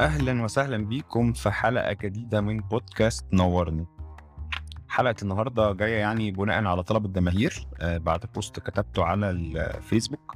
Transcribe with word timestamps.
أهلا 0.00 0.42
وسهلا 0.42 0.76
بيكم 0.84 1.32
في 1.32 1.50
حلقة 1.50 1.92
جديدة 1.92 2.40
من 2.40 2.60
بودكاست 2.60 3.24
نورني. 3.32 3.86
حلقة 4.88 5.14
النهارده 5.22 5.72
جاية 5.72 5.96
يعني 5.98 6.30
بناء 6.30 6.64
على 6.64 6.82
طلب 6.82 7.06
الجماهير 7.06 7.66
آه، 7.80 7.98
بعد 7.98 8.24
post 8.34 8.60
كتبته 8.60 9.04
على 9.04 9.30
الفيسبوك 9.30 10.34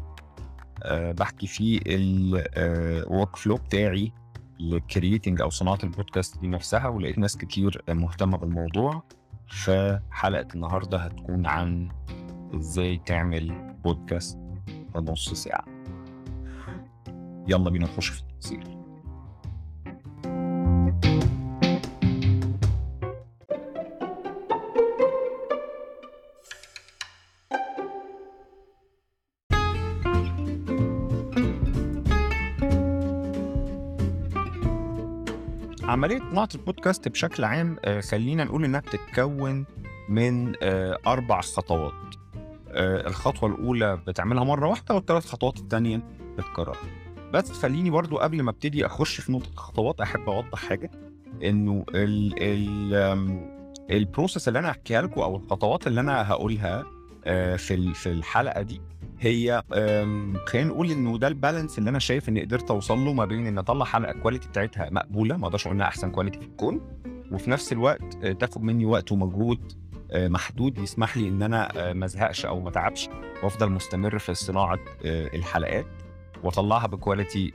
آه، 0.83 1.13
بحكي 1.13 1.47
فيه 1.47 1.81
ال 1.87 3.37
workflow 3.37 3.57
بتاعي 3.57 4.13
ل 4.61 4.70
creating 4.70 5.41
أو 5.41 5.51
صناعة 5.51 5.79
البودكاست 5.85 6.39
دي 6.41 6.49
نفسها 6.49 6.89
ولقيت 6.89 7.19
ناس 7.19 7.37
كتير 7.37 7.83
مهتمة 7.89 8.37
بالموضوع. 8.39 9.03
فحلقة 9.49 10.49
النهارده 10.55 10.99
هتكون 10.99 11.47
عن 11.47 11.89
إزاي 12.55 13.01
تعمل 13.07 13.75
بودكاست 13.85 14.39
في 14.67 14.99
نص 14.99 15.33
ساعة. 15.33 15.65
يلا 17.49 17.71
بينا 17.71 17.85
نخش 17.85 18.09
في 18.09 18.21
التفاصيل. 18.21 18.84
عملية 35.95 36.19
صناعه 36.19 36.49
البودكاست 36.55 37.09
بشكل 37.09 37.45
عام 37.45 37.77
آه، 37.85 38.01
خلينا 38.01 38.45
نقول 38.45 38.65
إنها 38.65 38.81
بتتكون 38.81 39.65
من 40.09 40.55
آه، 40.63 40.99
أربع 41.07 41.41
خطوات. 41.41 41.93
آه، 42.69 43.07
الخطوة 43.07 43.49
الأولى 43.49 43.97
بتعملها 44.07 44.45
مرة 44.45 44.69
واحدة 44.69 44.95
والثلاث 44.95 45.27
خطوات 45.27 45.59
الثانية 45.59 46.03
بتكررها. 46.39 46.79
بس 47.33 47.53
خليني 47.53 47.91
برضو 47.91 48.17
قبل 48.17 48.43
ما 48.43 48.51
أبتدي 48.51 48.87
أخش 48.87 49.21
في 49.21 49.33
نقطة 49.33 49.51
الخطوات 49.53 50.01
أحب 50.01 50.29
أوضح 50.29 50.59
حاجة. 50.59 50.91
إنه 51.45 51.85
ال 51.95 52.35
ال 52.39 52.95
ال 53.91 53.98
process 53.98 54.49
اللي 54.49 54.59
أنا 54.59 54.71
هحكيها 54.71 55.03
لكم 55.03 55.21
أو 55.21 55.37
الخطوات 55.37 55.87
اللي 55.87 56.01
أنا 56.01 56.29
هقولها 56.31 56.85
في 57.57 57.95
في 57.95 58.07
الحلقة 58.07 58.63
دي 58.63 58.81
هي 59.25 59.63
خلينا 60.47 60.69
نقول 60.69 60.91
إنه 60.91 61.19
ده 61.19 61.29
ال 61.29 61.35
balance 61.35 61.79
اللي 61.79 61.91
أنا 61.91 61.99
شايف 61.99 62.29
إني 62.29 62.41
قدرت 62.41 62.71
أوصل 62.71 62.99
له 62.99 63.13
ما 63.13 63.25
بين 63.25 63.47
إن 63.47 63.59
أطلع 63.59 63.85
حلقة 63.85 64.11
ال 64.11 64.15
quality 64.16 64.49
بتاعتها 64.49 64.91
مقبولة 64.91 65.37
ما 65.37 65.47
أقدرش 65.47 65.67
أقول 65.67 65.77
إنها 65.77 65.89
أحسن 65.89 66.11
quality 66.11 66.39
في 66.39 66.47
الكون 66.47 66.81
وفي 67.33 67.51
نفس 67.51 67.73
الوقت 67.73 68.25
آه، 68.25 68.33
تاخد 68.33 68.63
مني 68.63 68.87
وقت 68.87 69.13
ومجهود 69.13 69.73
آه، 70.13 70.29
محدود 70.29 70.79
يسمح 70.79 71.17
لي 71.17 71.29
إن 71.29 71.43
أنا 71.43 71.91
آه، 71.91 71.93
ما 71.93 72.05
أزهقش 72.05 72.47
أو 72.47 72.61
ما 72.61 72.69
أتعبش 72.69 73.09
وأفضل 73.43 73.71
مستمر 73.71 74.19
في 74.19 74.35
صناعة 74.35 74.79
الحلقات 75.05 75.87
وأطلعها 76.43 76.87
ب 76.87 76.95
quality 76.95 77.53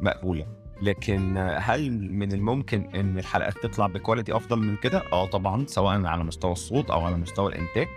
مقبولة. 0.00 0.46
لكن 0.82 1.36
هل 1.58 2.12
من 2.12 2.32
الممكن 2.32 2.80
إن 2.94 3.18
الحلقات 3.18 3.58
تطلع 3.62 3.86
ب 3.86 3.92
quality 3.92 4.36
أفضل 4.36 4.58
من 4.58 4.76
كده؟ 4.76 5.02
آه 5.12 5.26
طبعا 5.26 5.66
سواء 5.66 6.06
على 6.06 6.24
مستوى 6.24 6.52
الصوت 6.52 6.90
أو 6.90 7.00
على 7.00 7.16
مستوى 7.16 7.52
الإنتاج. 7.52 7.88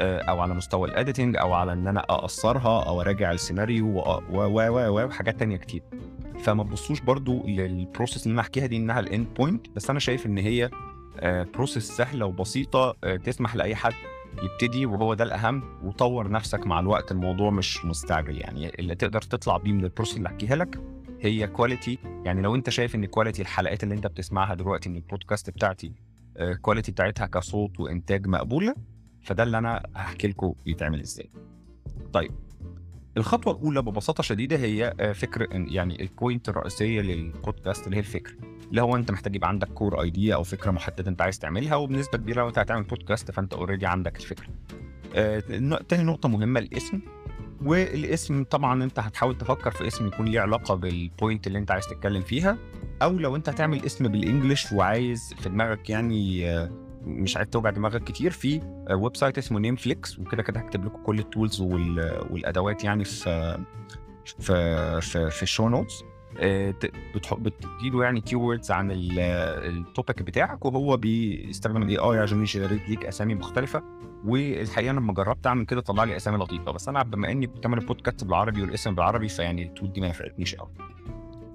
أو 0.00 0.40
على 0.40 0.54
مستوى 0.54 0.88
ال 0.88 0.94
editing 0.94 1.36
أو 1.36 1.52
على 1.52 1.72
إن 1.72 1.86
أنا 1.86 2.00
أقصرها 2.00 2.84
أو 2.84 3.00
أراجع 3.00 3.32
السيناريو 3.32 3.86
و 3.86 4.20
و 4.30 5.06
وحاجات 5.06 5.38
تانية 5.38 5.56
كتير. 5.56 5.82
فما 6.40 6.64
تبصوش 6.64 7.00
برضو 7.00 7.46
لل 7.46 7.63
process 7.63 8.22
اللي 8.26 8.32
أنا 8.32 8.40
احكيها 8.40 8.66
دي 8.66 8.76
إنها 8.76 9.00
ال 9.00 9.06
end 9.06 9.26
point 9.36 9.66
بس 9.76 9.90
أنا 9.90 9.98
شايف 9.98 10.26
إن 10.26 10.38
هي 10.38 10.70
process 11.54 11.88
سهلة 11.92 12.26
وبسيطة 12.26 12.92
تسمح 13.24 13.56
لأي 13.56 13.74
حد 13.74 13.92
يبتدي 14.42 14.86
وهو 14.86 15.14
ده 15.14 15.24
الأهم 15.24 15.62
وطور 15.84 16.30
نفسك 16.30 16.66
مع 16.66 16.80
الوقت. 16.80 17.12
الموضوع 17.12 17.50
مش 17.50 17.84
مستعجل 17.84 18.38
يعني. 18.40 18.68
اللي 18.78 18.94
تقدر 18.94 19.22
تطلع 19.22 19.56
بيه 19.56 19.72
من 19.72 19.84
ال 19.84 19.88
process 19.88 20.16
اللي 20.16 20.28
احكيها 20.28 20.56
لك 20.56 20.80
هي 21.20 21.46
quality 21.46 21.98
يعني 22.24 22.42
لو 22.42 22.54
أنت 22.54 22.70
شايف 22.70 22.94
إن 22.94 23.06
quality 23.06 23.42
الحلقات 23.42 23.82
اللي 23.82 23.94
أنت 23.94 24.06
بتسمعها 24.06 24.54
دلوقتي 24.54 24.88
من 24.88 24.96
البودكاست 24.96 25.50
بتاعتي 25.50 25.92
quality 26.62 26.92
بتاعتها 26.92 27.26
كصوت 27.26 27.80
وإنتاج 27.80 28.26
مقبولة 28.26 28.74
فده 29.22 29.42
اللي 29.42 29.58
أنا 29.58 29.86
هحكي 29.96 30.28
لكم 30.28 30.54
بيتعمل 30.64 31.00
إزاي. 31.00 31.30
طيب 32.12 32.30
الخطوة 33.16 33.52
الأولى 33.52 33.82
ببساطة 33.82 34.22
شديدة 34.22 34.56
هي 34.56 34.94
آه، 35.00 35.12
فكر 35.12 35.46
يعني 35.52 36.02
ال 36.02 36.10
point 36.10 36.48
الرئيسية 36.48 37.00
للبودكاست 37.00 37.84
اللي 37.86 37.96
هي 37.96 38.00
الفكرة 38.00 38.34
اللي 38.70 38.82
هو 38.82 38.96
أنت 38.96 39.10
محتاج 39.10 39.36
يبقى 39.36 39.48
عندك 39.48 39.68
core 39.68 40.02
idea 40.02 40.34
أو 40.34 40.42
فكرة 40.42 40.70
محددة 40.70 41.10
أنت 41.10 41.22
عايز 41.22 41.38
تعملها 41.38 41.76
وبنسبة 41.76 42.18
كبيرة 42.18 42.40
لو 42.42 42.48
انت 42.48 42.58
هتعمل 42.58 42.82
بودكاست 42.82 43.30
فأنت 43.30 43.54
already 43.54 43.86
عندك 43.86 44.16
الفكرة. 44.16 44.48
آه، 45.14 45.40
تاني 45.88 46.02
نقطة 46.02 46.28
مهمة 46.28 46.60
الاسم. 46.60 47.00
والاسم 47.64 48.44
طبعا 48.44 48.84
أنت 48.84 48.98
هتحاول 48.98 49.38
تفكر 49.38 49.70
في 49.70 49.86
اسم 49.86 50.06
يكون 50.06 50.26
ليه 50.26 50.40
علاقة 50.40 50.74
بال 50.74 50.95
point 50.95 51.46
اللي 51.46 51.58
أنت 51.58 51.70
عايز 51.70 51.86
تتكلم 51.86 52.22
فيها 52.22 52.58
أو 53.02 53.10
لو 53.12 53.36
أنت 53.36 53.48
هتعمل 53.48 53.84
اسم 53.86 54.08
بال 54.08 54.22
English 54.22 54.72
وعايز 54.72 55.34
في 55.38 55.48
دماغك 55.48 55.90
يعني 55.90 56.50
آه، 56.50 56.70
مش 57.10 57.36
عايز 57.36 57.48
توجع 57.48 57.70
دماغك 57.70 58.04
كتير 58.04 58.30
في 58.30 58.60
website 58.90 59.38
اسمه 59.38 59.58
Nameflix 59.58 60.18
وكده 60.18 60.42
كده 60.42 60.60
هكتب 60.60 60.84
لكم 60.84 61.02
كل 61.02 61.18
ال 61.18 61.25
tools 61.25 61.60
والأدوات 61.60 62.84
يعني 62.84 63.04
في 63.04 63.58
في 64.24 65.00
في, 65.00 65.30
في 65.30 65.42
ال 65.42 65.47
show 65.47 65.68
notes 65.68 66.04
آه، 66.38 66.74
بتديله 67.38 68.04
يعني 68.04 68.20
keywords 68.20 68.70
عن 68.70 68.90
ال 68.90 69.12
topic 69.12 70.22
بتاعك 70.22 70.64
وهو 70.64 70.96
بيستخدم 70.96 71.82
ال 71.82 71.98
AI 71.98 72.18
عشان 72.18 72.42
ي 72.42 72.47
generate 72.47 72.88
ليك 72.88 73.04
أسامي 73.04 73.34
مختلفة. 73.34 73.82
والحقيقة 74.24 74.92
لما 74.92 75.12
جربت 75.12 75.46
أعمل 75.46 75.66
كده 75.66 75.80
طلع 75.80 76.04
لي 76.04 76.16
أسامي 76.16 76.38
لطيفة. 76.38 76.72
بس 76.72 76.88
أنا 76.88 77.02
بما 77.02 77.30
إني 77.30 77.46
بتعمل 77.46 77.78
البودكاست 77.78 78.24
بالعربي 78.24 78.62
والاسم 78.62 78.94
بالعربي 78.94 79.28
فيعني 79.28 79.62
ال 79.62 79.68
tool 79.68 79.92
دي 79.92 80.00
ما 80.00 80.08
نفعتنيش 80.08 80.54
قوي 80.54 80.70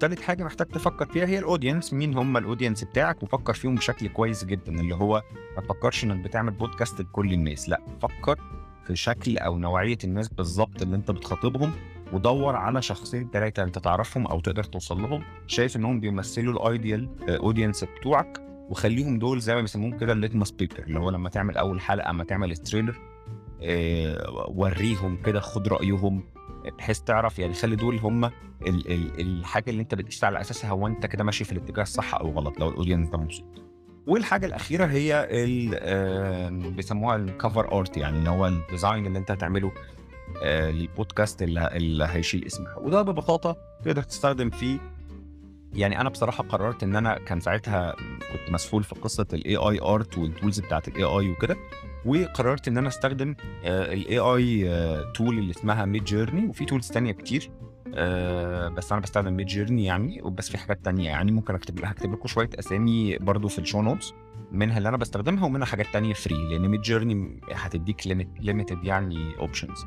تالت 0.00 0.20
حاجة 0.20 0.44
محتاج 0.44 0.66
تفكر 0.66 1.06
فيها 1.06 1.26
هي 1.26 1.38
ال 1.38 1.44
audience 1.44 1.92
مين 1.92 2.16
هم 2.18 2.36
ال 2.36 2.41
audience 2.41 2.84
بتاعك؟ 2.84 3.22
وفكر 3.22 3.54
فيهم 3.54 3.74
بشكل 3.74 4.08
كويس 4.08 4.44
جدا 4.44 4.80
اللي 4.80 4.94
هو 4.94 5.22
ما 5.56 5.62
تفكرش 5.62 6.04
إنك 6.04 6.24
بتعمل 6.24 6.52
بودكاست 6.52 7.00
لكل 7.00 7.32
الناس 7.32 7.68
لأ 7.68 7.80
فكر 8.02 8.40
في 8.86 8.96
شكل 8.96 9.38
أو 9.38 9.58
نوعية 9.58 9.98
الناس 10.04 10.28
بالظبط 10.28 10.82
اللي 10.82 10.96
أنت 10.96 11.10
بتخاطبهم 11.10 11.72
ودور 12.12 12.56
على 12.56 12.82
شخصين 12.82 13.30
ثلاثة 13.32 13.62
أنت 13.62 13.78
تعرفهم 13.78 14.26
أو 14.26 14.40
تقدر 14.40 14.64
توصل 14.64 15.02
لهم. 15.02 15.22
شايف 15.46 15.76
إنهم 15.76 16.00
بيمثلوا 16.00 16.52
ال 16.52 16.61
ideal 16.61 17.08
audience 17.28 17.84
بتوعك 17.84 18.42
وخليهم 18.68 19.18
دول 19.18 19.40
زي 19.40 19.54
ما 19.54 19.60
بيسموهم 19.60 19.98
كده 19.98 20.12
ال 20.12 20.17
litmus 20.17 20.50
paper 20.50 20.78
اللي 20.78 20.98
هو 20.98 21.10
لما 21.10 21.28
تعمل 21.28 21.56
أول 21.56 21.80
حلقة 21.80 22.10
اما 22.10 22.24
تعمل 22.24 22.50
ال 22.50 22.56
trailer 22.56 22.98
آه، 23.62 24.46
وريهم 24.48 25.22
كده 25.22 25.40
خد 25.40 25.68
رأيهم. 25.68 26.22
بحيث 26.78 27.00
تعرف 27.00 27.38
يعني 27.38 27.54
خلي 27.54 27.76
دول 27.76 27.98
هم 27.98 28.24
ال 28.24 28.32
ال 28.66 29.20
الحاجة 29.20 29.70
اللي 29.70 29.82
انت 29.82 29.94
بتقيس 29.94 30.24
على 30.24 30.40
أساسها 30.40 30.70
هو 30.70 30.86
انت 30.86 31.06
كده 31.06 31.24
ماشي 31.24 31.44
في 31.44 31.52
الاتجاه 31.52 31.82
الصح 31.82 32.14
أو 32.14 32.30
غلط 32.30 32.60
لو 32.60 32.68
ال 32.68 32.72
audience 32.72 33.08
ده 33.08 33.18
مبسوط. 33.18 33.62
والحاجة 34.06 34.46
الأخيرة 34.46 34.84
هي 34.86 35.28
بيسموها 36.76 37.16
ال 37.16 37.26
cover 37.26 37.78
art 37.78 37.96
يعني 37.96 38.18
اللي 38.18 38.30
هو 38.30 38.46
ال 38.46 38.55
design 38.55 39.06
اللي 39.06 39.18
انت 39.18 39.30
هتعمله 39.30 39.72
آه، 40.42 40.70
للبودكاست 40.70 41.42
اللي, 41.42 41.70
اللي 41.76 42.06
هيشيل 42.10 42.46
اسمها. 42.46 42.76
وده 42.76 43.02
ببساطة 43.02 43.56
تقدر 43.84 44.02
تستخدم 44.02 44.50
فيه 44.50 44.78
يعني 45.76 46.00
أنا 46.00 46.08
بصراحة 46.08 46.44
قررت 46.44 46.82
إن 46.82 46.96
أنا 46.96 47.18
كان 47.18 47.40
ساعتها 47.40 47.92
كنت 48.32 48.50
مشغول 48.50 48.84
في 48.84 48.94
قصة 48.94 49.26
ال 49.32 49.56
AI 49.56 49.80
art 49.82 50.18
وال 50.18 50.30
tools 50.30 50.60
بتاعت 50.60 50.88
ال 50.88 51.04
AI 51.04 51.28
وكده 51.30 51.56
وقررت 52.06 52.68
إن 52.68 52.78
أنا 52.78 52.88
أستخدم 52.88 53.34
ال 53.64 54.18
AI 54.18 54.64
tool 55.14 55.38
اللي 55.38 55.50
اسمها 55.50 55.84
Midjourney 55.84 56.46
وفي 56.48 56.64
tools 56.64 56.88
تانية 56.88 57.12
كتير 57.12 57.50
آه 57.94 58.68
بس 58.68 58.92
أنا 58.92 59.00
بستخدم 59.00 59.32
Midjourney 59.36 59.84
يعني 59.84 60.22
وبس 60.22 60.50
في 60.50 60.58
حاجات 60.58 60.84
تانية 60.84 61.04
يعني 61.08 61.32
ممكن 61.32 61.54
أكتب 61.54 61.84
هكتب 61.84 62.12
لكم 62.12 62.28
شوية 62.28 62.50
أسامي 62.58 63.18
برضو 63.18 63.48
في 63.48 63.58
ال 63.58 63.63
show 63.63 63.82
notes 63.82 64.12
منها 64.52 64.78
اللي 64.78 64.88
أنا 64.88 64.96
بستخدمها 64.96 65.44
ومنها 65.44 65.66
حاجات 65.66 65.86
تانية 65.92 66.14
free 66.14 66.48
لأن 66.50 66.68
Midjourney 66.68 67.40
هتديك 67.52 68.06
limited 68.40 68.84
يعني 68.84 69.38
options 69.38 69.84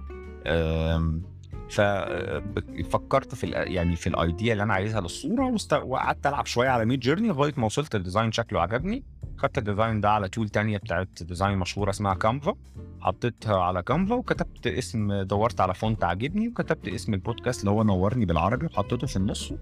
ففكرت 1.69 3.35
في 3.35 3.47
يعني 3.47 3.95
في 3.95 4.07
ال 4.07 4.16
idea 4.16 4.51
اللي 4.53 4.63
أنا 4.63 4.73
عايزها 4.73 5.01
للصورة 5.01 5.55
وقعدت 5.83 6.27
ألعب 6.27 6.45
شوية 6.45 6.69
على 6.69 6.85
Midjourney 6.85 7.27
لغاية 7.27 7.53
ما 7.57 7.65
وصلت 7.65 7.95
ال 7.95 8.00
design 8.00 8.31
شكله 8.31 8.61
عجبني. 8.61 9.03
خدت 9.37 9.57
ال 9.57 9.64
design 9.64 10.01
ده 10.01 10.09
على 10.09 10.29
tool 10.29 10.49
تانية 10.49 10.77
بتاعت 10.77 11.23
design 11.23 11.57
مشهورة 11.57 11.89
اسمها 11.89 12.13
Canva 12.13 12.53
حطيتها 13.01 13.61
على 13.61 13.83
Canva 13.83 14.15
وكتبت 14.15 14.67
اسم 14.67 15.21
دورت 15.21 15.61
على 15.61 15.73
font 15.73 16.03
عاجبني 16.03 16.47
وكتبت 16.47 16.87
اسم 16.87 17.13
البودكاست 17.13 17.59
اللي 17.59 17.71
هو 17.71 17.83
نورني 17.83 18.25
بالعربي 18.25 18.65
وحطيته 18.65 19.07
في 19.07 19.15
النص. 19.17 19.53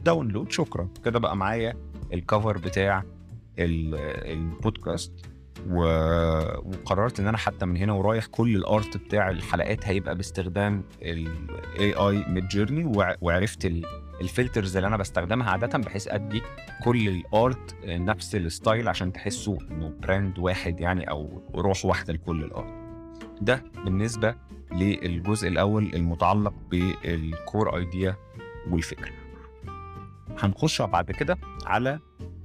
download 0.00 0.52
شكرا. 0.52 0.88
كده 1.04 1.18
بقى 1.18 1.36
معايا 1.36 1.74
ال 2.12 2.20
cover 2.20 2.58
بتاع 2.58 3.04
البودكاست 3.58 5.12
و... 5.70 5.80
وقررت 6.68 7.20
إن 7.20 7.26
أنا 7.26 7.36
حتى 7.38 7.66
من 7.66 7.76
هنا 7.76 7.92
ورايح 7.92 8.26
كل 8.26 8.56
ال 8.56 8.66
art 8.66 8.96
بتاع 8.96 9.30
الحلقات 9.30 9.86
هيبقى 9.88 10.14
باستخدام 10.14 10.84
ال 11.02 11.94
AI 11.94 12.24
Midjourney 12.28 12.92
وعرفت 13.20 13.72
ال 14.20 14.27
filters 14.27 14.76
اللي 14.76 14.86
أنا 14.88 14.96
بستخدمها 14.96 15.50
عادة 15.50 15.78
بحيث 15.78 16.08
أدي 16.08 16.42
كل 16.84 17.08
ال 17.08 17.25
art 17.25 17.76
نفس 17.84 18.34
ال 18.34 18.43
style 18.43 18.88
عشان 18.88 19.12
تحسوا 19.12 19.58
إنه 19.70 19.92
brand 20.02 20.38
واحد 20.38 20.80
يعني 20.80 21.10
أو 21.10 21.42
روح 21.54 21.84
واحدة 21.84 22.12
لكل 22.12 22.44
ال 22.44 22.50
art. 22.50 22.74
ده 23.40 23.64
بالنسبة 23.84 24.34
للجزء 24.72 25.48
الأول 25.48 25.90
المتعلق 25.94 26.54
بال 26.70 27.05
core 27.05 27.76
idea 27.76 28.16
والفكرة 28.70 29.12
هنخش 30.38 30.82
بعد 30.82 31.10
كده 31.10 31.38
على 31.66 31.90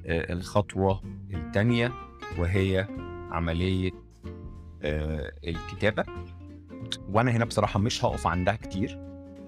آه، 0.05 0.33
الخطوة 0.33 1.01
الثانية 1.33 1.91
وهي 2.37 2.87
عملية 3.31 3.91
آه، 4.83 5.31
الكتابة. 5.47 6.03
وأنا 7.09 7.31
هنا 7.31 7.45
بصراحة 7.45 7.79
مش 7.79 8.05
هقف 8.05 8.27
عندها 8.27 8.55
كتير 8.55 8.99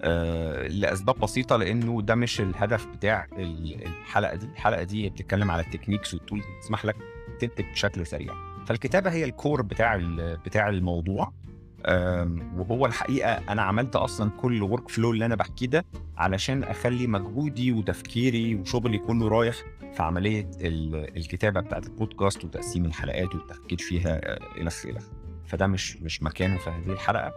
آه، 0.02 0.68
لأسباب 0.68 1.20
بسيطة 1.20 1.56
لأنه 1.58 2.02
ده 2.02 2.16
مش 2.16 2.42
الهدف 2.42 2.86
بتاع 2.88 3.28
ال- 3.38 3.84
الحلقة 3.86 4.36
دي. 4.36 4.46
الحلقة 4.46 4.84
دي 4.84 5.10
بتتكلم 5.10 5.52
على 5.52 5.62
التكنيكس 5.62 6.14
والتولز 6.14 6.44
اللي 6.46 6.60
تسمح 6.62 6.86
لك 6.86 6.96
تكتب 7.40 7.66
بشكل 7.72 8.06
سريع. 8.08 8.34
فالكتابة 8.66 9.12
هي 9.12 9.24
الكور 9.24 9.62
بتاع 9.62 9.98
بتاع 10.46 10.70
الموضوع. 10.70 11.34
وهو 12.58 12.86
الحقيقة 12.86 13.30
أنا 13.32 13.62
عملت 13.62 13.96
أصلا 13.96 14.30
كل 14.30 14.64
ورك 14.64 14.90
فلو 14.90 15.12
اللي 15.12 15.26
أنا 15.26 15.36
بحكيه 15.36 15.68
ده 15.68 15.86
علشان 16.18 16.64
أخلي 16.64 17.08
مجهودي 17.08 17.72
وتفكيري 17.72 18.56
وشغلي 18.56 18.98
كله 18.98 19.28
رايح 19.28 19.56
في 19.94 20.04
عملية 20.04 20.52
ال- 20.62 21.18
الكتابة 21.18 21.60
بتاعت 21.62 21.86
البودكاست 21.86 22.46
وتقسيم 22.46 22.86
الحلقات 22.86 23.36
والتفكير 23.36 23.78
فيها 23.78 24.16
آه، 24.24 24.40
إلى 24.58 24.68
آخره. 24.68 25.00
فده 25.48 25.68
مش 25.68 25.98
مش 25.98 26.24
مكانه 26.24 26.58
في 26.58 26.70
هذه 26.70 26.92
الحلقة. 26.94 27.32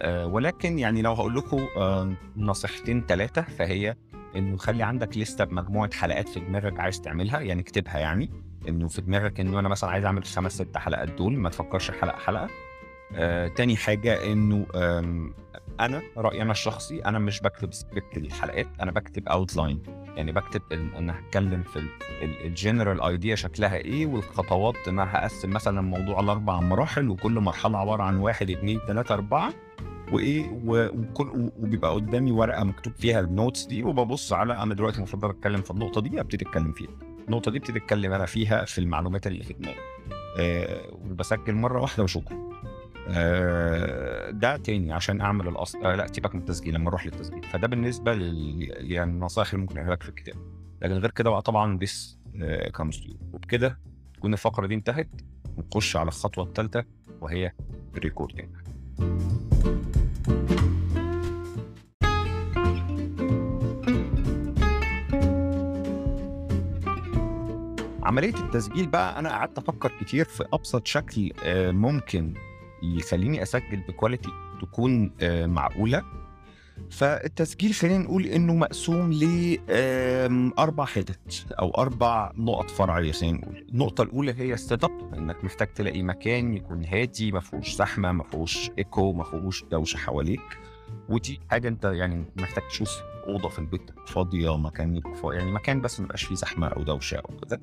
آه، 0.00 0.26
ولكن 0.26 0.78
يعني 0.78 1.02
لو 1.02 1.12
هقول 1.12 1.34
لكم 1.36 1.66
نصيحتين 2.36 3.04
ثلاثة 3.08 3.42
فهي 3.42 3.96
إنه 4.36 4.56
خلي 4.56 4.82
عندك 4.82 5.16
لسته 5.18 5.44
بمجموعه 5.44 5.90
حلقات 5.94 6.28
في 6.28 6.40
دماغك 6.40 6.80
عايز 6.80 7.00
تعملها 7.00 7.40
يعني 7.40 7.60
اكتبها 7.60 7.98
يعني. 7.98 8.30
إنه 8.68 8.88
في 8.88 9.00
دماغك 9.00 9.40
إنه 9.40 9.58
أنا 9.58 9.68
مثلا 9.68 9.90
عايز 9.90 10.04
أعمل 10.04 10.24
خمس 10.24 10.52
ست 10.54 10.76
حلقات 10.76 11.08
دول 11.10 11.36
ما 11.36 11.48
تفكرش 11.50 11.90
حلقة 11.90 12.18
حلقة. 12.18 12.48
آه، 13.14 13.48
تاني 13.48 13.76
حاجة 13.76 14.32
إنه 14.32 14.66
آم، 14.74 15.34
أنا 15.80 16.02
رأيي 16.16 16.42
أنا 16.42 16.52
الشخصي 16.52 17.04
أنا 17.04 17.18
مش 17.18 17.40
بكتب 17.40 17.72
سكريبت 17.74 18.18
للحلقات 18.18 18.66
أنا 18.80 18.90
بكتب 18.90 19.28
outline 19.28 19.82
يعني 20.16 20.32
بكتب 20.32 20.62
أنا 20.72 21.18
هتكلم 21.18 21.62
في 21.62 21.82
ال 22.44 22.51
general 22.51 23.00
idea 23.02 23.34
شكلها 23.34 23.76
إيه 23.76 24.06
والخطوات 24.06 24.74
أنا 24.88 25.16
هقسم 25.16 25.50
مثلا 25.50 25.80
الموضوع 25.80 26.20
لاربع 26.20 26.60
مراحل 26.60 27.08
وكل 27.08 27.40
مرحلة 27.40 27.78
عبارة 27.78 28.02
عن 28.02 28.16
واحد 28.16 28.50
اثنين 28.50 28.80
ثلاثة 28.86 29.14
أربعة 29.14 29.52
وإيه 30.12 30.50
وكل 30.66 31.50
وبيبقى 31.58 31.92
قدامي 31.94 32.32
ورقة 32.32 32.64
مكتوب 32.64 32.92
فيها 32.92 33.20
ال 33.20 33.28
notes 33.28 33.66
دي 33.66 33.82
وببص 33.82 34.32
على 34.32 34.62
أنا 34.62 34.74
دلوقتي 34.74 34.96
المفروض 34.98 35.24
أتكلم 35.24 35.62
في 35.62 35.70
النقطة 35.70 36.00
دي 36.00 36.20
أبتدي 36.20 36.44
أتكلم 36.48 36.72
فيها. 36.72 36.90
النقطة 37.28 37.50
دي 37.50 37.58
أبتدي 37.58 37.78
أتكلم 37.78 38.12
أنا 38.12 38.26
فيها 38.26 38.64
في 38.64 38.78
المعلومات 38.78 39.26
اللي 39.26 39.44
في 39.44 39.52
دماغي. 39.52 39.76
آه 40.38 40.80
وبسجل 40.92 41.54
مرة 41.54 41.80
واحدة 41.80 42.02
وشكرا. 42.02 42.47
ده 44.30 44.56
تاني 44.56 44.92
عشان 44.92 45.20
أعمل 45.20 45.48
الاصل 45.48 45.84
آه 45.84 45.94
لا 45.94 46.06
سيبك 46.12 46.34
من 46.34 46.40
التسجيل 46.40 46.74
لما 46.74 46.88
أروح 46.88 47.06
للتسجيل. 47.06 47.42
فده 47.42 47.66
بالنسبة 47.66 48.14
لل 48.14 48.62
يعني 48.92 49.10
النصائح 49.10 49.48
اللي 49.48 49.60
ممكن 49.60 49.76
اقولها 49.76 49.94
لك 49.94 50.02
في 50.02 50.08
الكتابة 50.08 50.34
لكن 50.82 50.94
غير 50.94 51.10
كده 51.10 51.30
بقى 51.30 51.42
طبعا 51.42 51.78
this 51.84 52.18
comes 52.74 53.00
to 53.00 53.12
وبكده 53.32 53.78
تكون 54.14 54.32
الفقرة 54.32 54.66
دي 54.66 54.74
انتهت 54.74 55.08
ونخش 55.56 55.96
على 55.96 56.08
الخطوة 56.08 56.44
الثالثه 56.44 56.84
وهي 57.20 57.52
ال 57.96 58.01
recording 58.01 58.48
عملية 68.02 68.34
التسجيل 68.34 68.86
بقى 68.86 69.18
أنا 69.18 69.28
قعدت 69.30 69.58
أفكر 69.58 69.92
كتير 70.00 70.24
في 70.24 70.44
أبسط 70.52 70.86
شكل 70.86 71.32
آه، 71.42 71.70
ممكن 71.70 72.34
يخليني 72.82 73.42
أسجل 73.42 73.76
ب 73.88 73.93
quality 73.93 74.30
تكون 74.62 75.12
آه، 75.20 75.46
معقولة. 75.46 76.02
فالتسجيل 76.90 77.74
خلينا 77.74 77.98
نقول 77.98 78.26
إنه 78.26 78.54
مقسوم 78.54 79.12
لاربع 79.12 80.84
حتت 80.84 81.46
أو 81.52 81.70
أربع 81.70 82.32
نقط 82.36 82.70
فرعية 82.70 83.12
خلينا 83.12 83.38
نقول. 83.38 83.66
النقطة 83.72 84.02
الأولى 84.02 84.32
هي 84.32 84.54
ال 84.54 84.84
setup 84.84 85.14
إنك 85.14 85.44
محتاج 85.44 85.72
تلاقي 85.72 86.02
مكان 86.02 86.54
يكون 86.54 86.84
هادي 86.84 87.32
ما 87.32 87.40
فيهوش 87.40 87.74
زحمة 87.74 88.12
ما 88.12 88.24
فيهوش 88.24 88.70
ايكو 88.78 89.12
ما 89.12 89.24
فيهوش 89.24 89.64
دوشة 89.64 89.96
حواليك. 89.96 90.58
ودي 91.08 91.40
حاجة 91.50 91.68
أنت 91.68 91.84
يعني 91.84 92.24
محتاج 92.36 92.68
تشوف 92.68 93.02
أوضة 93.26 93.48
في 93.48 93.58
البيت 93.58 93.90
فاضية 94.06 94.56
مكان 94.56 94.96
يبقى 94.96 95.14
فاضي 95.14 95.36
يعني 95.36 95.52
مكان 95.52 95.80
بس 95.80 96.00
ما 96.00 96.04
يبقاش 96.04 96.24
فيه 96.24 96.34
زحمة 96.34 96.66
أو 96.68 96.82
دوشة 96.82 97.16
أو 97.16 97.36
كده 97.36 97.60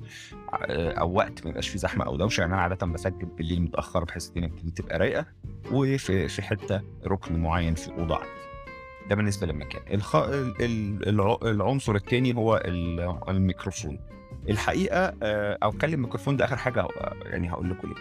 أو 0.99 1.13
وقت 1.13 1.43
ما 1.43 1.49
يبقاش 1.49 1.69
فيه 1.69 1.79
زحمة 1.79 2.05
أو 2.05 2.15
دوشة. 2.17 2.41
يعني 2.41 2.53
أنا 2.53 2.61
عادة 2.61 2.85
بسجل 2.85 3.25
بالليل 3.25 3.61
متأخر 3.61 4.03
بحيث 4.03 4.27
الدنيا 4.27 4.51
تبقى 4.75 4.99
رايقة 4.99 5.25
وفي 5.71 6.27
في 6.27 6.41
حتة 6.41 6.81
ركن 7.07 7.39
معين 7.39 7.75
في 7.75 7.91
اوضه 7.91 8.15
عندي. 8.15 8.29
ده 9.09 9.15
بالنسبة 9.15 9.47
للمكان. 9.47 9.81
الخ... 9.93 10.15
ال- 10.15 10.61
ال- 10.61 11.09
الع- 11.09 11.37
العنصر 11.43 11.95
الثاني 11.95 12.35
هو 12.35 12.61
ال- 12.65 13.19
الميكروفون. 13.29 13.99
الحقيقة 14.49 15.13
آه، 15.23 15.57
أو 15.63 15.69
أتكلم 15.69 16.01
ميكروفون 16.01 16.37
ده 16.37 16.45
آخر 16.45 16.57
حاجة 16.57 16.81
آه، 16.81 17.13
يعني 17.25 17.51
هقول 17.51 17.69
لكم 17.69 17.87
ليه. 17.87 17.95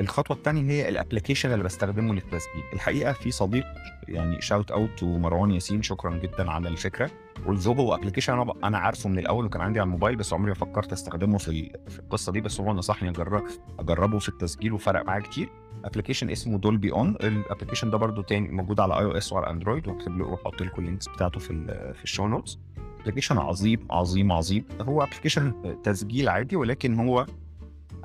الخطوة 0.00 0.36
الثانية 0.36 0.70
هي 0.72 0.88
ال 0.88 0.93
application 0.93 1.52
اللي 1.52 1.64
بستخدمه 1.64 2.14
للتسجيل. 2.14 2.62
الحقيقة 2.72 3.12
في 3.12 3.30
صديق 3.30 3.64
يعني 4.08 4.40
shout 4.40 4.70
out 4.70 5.02
لمروان 5.02 5.50
ياسين 5.50 5.82
شكرا 5.82 6.16
جدا 6.16 6.50
على 6.50 6.68
الفكرة. 6.68 7.10
والزوبو 7.46 7.94
application 7.94 8.52
أنا 8.64 8.78
عارفه 8.78 9.08
من 9.08 9.18
الأول 9.18 9.44
وكان 9.44 9.62
عندي 9.62 9.80
على 9.80 9.86
الموبايل 9.86 10.16
بس 10.16 10.32
عمري 10.32 10.48
ما 10.48 10.54
فكرت 10.54 10.92
أستخدمه 10.92 11.38
في 11.38 11.72
في 11.88 11.98
القصة 11.98 12.32
دي. 12.32 12.40
بس 12.40 12.60
هو 12.60 12.72
نصحني 12.72 13.08
اجرب 13.08 13.42
أجربه 13.78 14.18
في 14.18 14.28
التسجيل 14.28 14.72
وفرق 14.72 15.06
معايا 15.06 15.22
كتير. 15.22 15.48
application 15.84 16.30
اسمه 16.30 16.58
Dolby 16.58 16.92
On 16.92 17.16
ال 17.20 17.26
application 17.26 17.90
ده 17.90 17.98
برضو 17.98 18.22
تاني 18.22 18.48
موجود 18.48 18.80
على 18.80 18.98
iOS 18.98 19.32
وعلى 19.32 19.50
Android 19.50 19.88
واكتب 19.88 20.18
له 20.18 20.26
واحط 20.26 20.62
لكم 20.62 20.82
ال 20.82 20.86
links 20.86 21.08
بتاعته 21.08 21.40
في 21.40 21.48
في 21.94 22.04
ال 22.04 22.09
show 22.09 22.28
notes 22.28 22.58
application 23.04 23.38
عظيم 23.38 23.86
عظيم 23.90 24.32
عظيم. 24.32 24.64
هو 24.80 25.02
application 25.02 25.76
تسجيل 25.82 26.28
عادي 26.28 26.56
ولكن 26.56 26.94
هو 27.00 27.26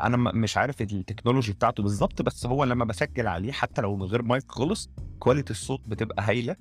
أنا 0.02 0.18
مش 0.18 0.58
عارف 0.58 0.82
ال 0.82 0.88
technology 0.88 1.52
بتاعته 1.54 1.84
بالظبط 1.84 2.22
بس 2.22 2.46
هو 2.46 2.64
لما 2.64 2.86
بسجل 2.86 3.28
عليه 3.28 3.52
حتى 3.52 3.82
لو 3.82 3.96
من 3.96 4.04
غير 4.04 4.22
مايك 4.22 4.52
خالص 4.52 4.90
quality 5.20 5.52
الصوت 5.52 5.82
بتبقى 5.88 6.24
هايلة 6.28 6.56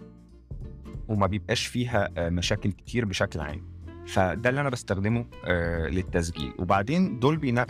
وما 1.09 1.27
بيبقاش 1.27 1.67
فيها 1.67 2.09
آه، 2.17 2.29
مشاكل 2.29 2.73
كتير 2.73 3.05
بشكل 3.05 3.41
عام. 3.41 3.79
فده 4.07 4.51
اللي 4.51 4.61
أنا 4.61 4.71
بستخدمه 4.71 5.25
آه، 5.45 5.87
للتسجيل. 5.89 6.53
وبعدين 6.59 7.21
نا- 7.45 7.67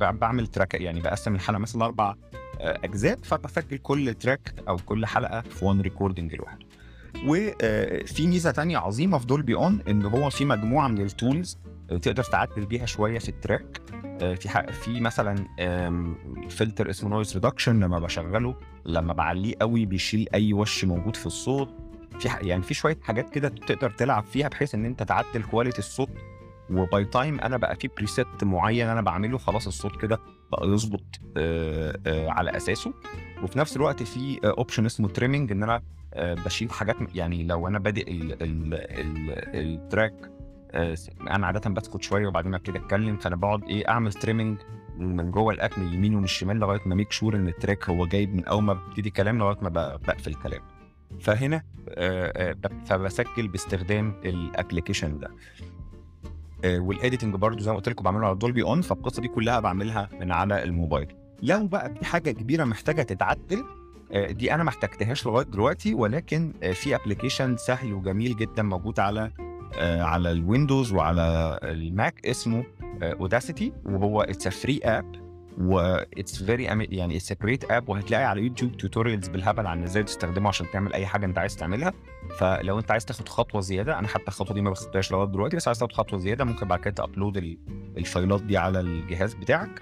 بعمل 0.00 0.46
track 0.46 0.74
يعني 0.74 1.00
بقسم 1.00 1.34
الحلقة 1.34 1.58
مثلا 1.58 1.84
أربع 1.84 2.14
آه، 2.60 2.78
أجزاء 2.84 3.16
فبسجل 3.22 3.78
كل 3.78 4.14
track 4.14 4.54
أو 4.68 4.76
كل 4.76 5.06
حلقة 5.06 5.40
في 5.40 5.64
one 5.64 5.80
recording 5.80 6.34
لوحده. 6.34 6.66
وفي 7.26 8.26
ميزة 8.26 8.50
تانية 8.50 8.78
عظيمة 8.78 9.18
في 9.18 9.26
Dolby 9.26 9.54
On 9.54 9.80
إن 9.88 10.04
هو 10.04 10.30
في 10.30 10.44
مجموعة 10.44 10.88
من 10.88 11.00
ال 11.00 11.10
tools 11.10 11.58
تقدر 11.88 12.24
تعدل 12.24 12.66
بيها 12.66 12.86
شوية 12.86 13.18
في 13.18 13.28
ال 13.28 13.35
track. 13.35 13.80
آه، 14.20 14.34
في 14.34 14.48
حق 14.48 14.70
في 14.70 15.00
مثلا 15.00 15.34
فلتر 16.48 16.90
اسمه 16.90 17.10
noise 17.10 17.34
reduction 17.34 17.80
لما 17.80 17.98
بشغله 17.98 18.54
لما 18.86 19.12
بعليه 19.12 19.54
قوي 19.60 19.86
بيشيل 19.86 20.28
أي 20.34 20.52
وش 20.52 20.84
موجود 20.84 21.16
في 21.16 21.26
الصوت. 21.26 21.68
في 22.18 22.28
يعني 22.42 22.62
في 22.62 22.74
شوية 22.74 22.98
حاجات 23.02 23.30
كده 23.30 23.48
تقدر 23.48 23.90
تلعب 23.90 24.24
فيها 24.24 24.48
بحيث 24.48 24.74
إن 24.74 24.84
أنت 24.84 25.02
تعدل 25.02 25.42
quality 25.50 25.78
الصوت. 25.78 26.10
و 26.70 26.81
by 26.81 27.04
time 27.04 27.40
أنا 27.40 27.56
بقى 27.56 27.76
في 27.76 27.88
preset 27.88 28.44
معين 28.44 28.86
أنا 28.88 29.00
بعمله 29.00 29.38
خلاص 29.38 29.66
الصوت 29.66 30.00
كده 30.00 30.20
بقى 30.52 30.68
يظبط 30.68 31.20
آه، 31.36 31.98
آه، 32.06 32.28
على 32.30 32.56
أساسه. 32.56 32.92
وفي 33.42 33.58
نفس 33.58 33.76
الوقت 33.76 34.02
في 34.02 34.40
option 34.44 34.86
اسمه 34.86 35.08
trimming 35.08 35.52
إن 35.52 35.62
أنا 35.62 35.74
آه، 35.76 35.82
بشيل 36.16 36.70
حاجات 36.70 36.96
يعني 37.14 37.44
لو 37.44 37.68
أنا 37.68 37.78
بادئ 37.78 38.10
ال- 38.10 38.42
ال- 38.42 38.74
ال- 38.74 39.54
ال 39.54 39.67
track 39.67 40.30
آه، 40.72 40.96
أنا 41.30 41.46
عاده 41.46 41.70
بسكت 41.70 42.02
شوية 42.02 42.26
وبعدين 42.26 42.54
أبتدي 42.54 42.78
أتكلم 42.78 43.16
فأنا 43.16 43.36
بقعد 43.36 43.64
إيه 43.64 43.88
أعمل 43.88 44.12
trimming 44.12 44.58
من 44.98 45.30
جوه 45.30 45.52
الأكل 45.54 45.80
من 45.82 45.88
اليمين 45.88 46.14
ومن 46.14 46.24
الشمال 46.24 46.56
لغاية 46.56 46.80
ما 46.86 46.94
make 46.94 47.12
sure 47.12 47.36
إن 47.36 47.48
ال 47.48 47.55
track 47.55 47.90
هو 47.90 48.06
جايب 48.06 48.34
من 48.34 48.44
أول 48.44 48.62
ما 48.62 48.72
ببتدي 48.72 49.10
كلام 49.10 49.38
لغاية 49.38 49.58
ما 49.62 49.68
بقفل 49.68 50.30
الكلام. 50.30 50.60
فهنا 51.20 51.62
آه، 51.88 52.54
آه، 52.54 52.56
فبسجل 52.86 53.48
باستخدام 53.48 54.14
ال 54.24 54.32
application 54.32 55.18
ده. 55.18 55.30
آه، 56.64 56.78
وال 56.78 56.90
editing 56.90 57.34
برضو 57.34 57.58
زي 57.60 57.70
ما 57.70 57.76
قلت 57.76 57.88
لكم 57.88 58.04
بعمله 58.04 58.26
على 58.26 58.36
Dolby 58.36 58.62
On 58.62 58.80
فالقصة 58.80 59.22
دي 59.22 59.28
كلها 59.28 59.60
بعملها 59.60 60.08
من 60.20 60.32
على 60.32 60.62
الموبايل. 60.64 61.14
لو 61.42 61.66
بقى 61.66 61.94
في 61.94 62.04
حاجة 62.04 62.30
كبيرة 62.30 62.64
محتاجة 62.64 63.02
تتعدل 63.02 63.58
آه، 63.58 63.83
دي 64.12 64.54
أنا 64.54 64.62
ما 64.62 64.68
احتجتهاش 64.68 65.26
لغاية 65.26 65.44
دلوقتي 65.46 65.94
ولكن 65.94 66.52
آه، 66.62 66.72
في 66.72 66.94
application 66.94 67.56
سهل 67.56 67.92
وجميل 67.92 68.36
جدا 68.36 68.62
موجود 68.62 69.00
على 69.00 69.30
آه، 69.78 70.02
على 70.02 70.30
ال 70.30 70.38
Windows 70.38 70.92
وعلى 70.92 71.58
ال 71.62 71.78
Mac 71.78 72.26
اسمه 72.26 72.64
Audacity 73.02 73.72
وهو 73.84 74.22
it's 74.22 74.48
free 74.48 74.80
app 74.84 75.24
و 75.58 75.75
it's 75.75 76.42
very 76.42 76.64
يعني 76.64 77.16
it's 77.16 77.32
great 77.32 77.70
app 77.70 77.88
وهتلاقي 77.88 78.24
على 78.24 78.42
YouTube 78.42 78.76
tutorials 78.76 79.28
بالهبل 79.28 79.66
عن 79.66 79.82
إزاي 79.82 80.02
تستخدمه 80.02 80.48
عشان 80.48 80.66
تعمل 80.72 80.92
أي 80.92 81.06
حاجة 81.06 81.26
أنت 81.26 81.38
عايز 81.38 81.56
تعملها. 81.56 81.92
فلو 82.38 82.78
أنت 82.78 82.90
عايز 82.90 83.04
تاخد 83.04 83.28
خطوة 83.28 83.60
زيادة 83.60 83.98
أنا 83.98 84.08
حتى 84.08 84.28
الخطوة 84.28 84.54
دي 84.54 84.60
ما 84.62 84.70
باخدهاش 84.70 85.12
لغاية 85.12 85.28
دلوقتي 85.28 85.56
بس 85.56 85.68
عايز 85.68 85.78
تاخد 85.78 85.92
خطوة 85.92 86.18
زيادة 86.18 86.44
ممكن 86.44 86.68
بعد 86.68 86.80
كده 86.80 86.94
ت 86.94 87.00
upload 87.00 87.36
ال- 87.36 87.58
ال 87.96 88.04
files 88.04 88.42
دي 88.42 88.56
على 88.56 88.80
الجهاز 88.80 89.34
بتاعك. 89.34 89.80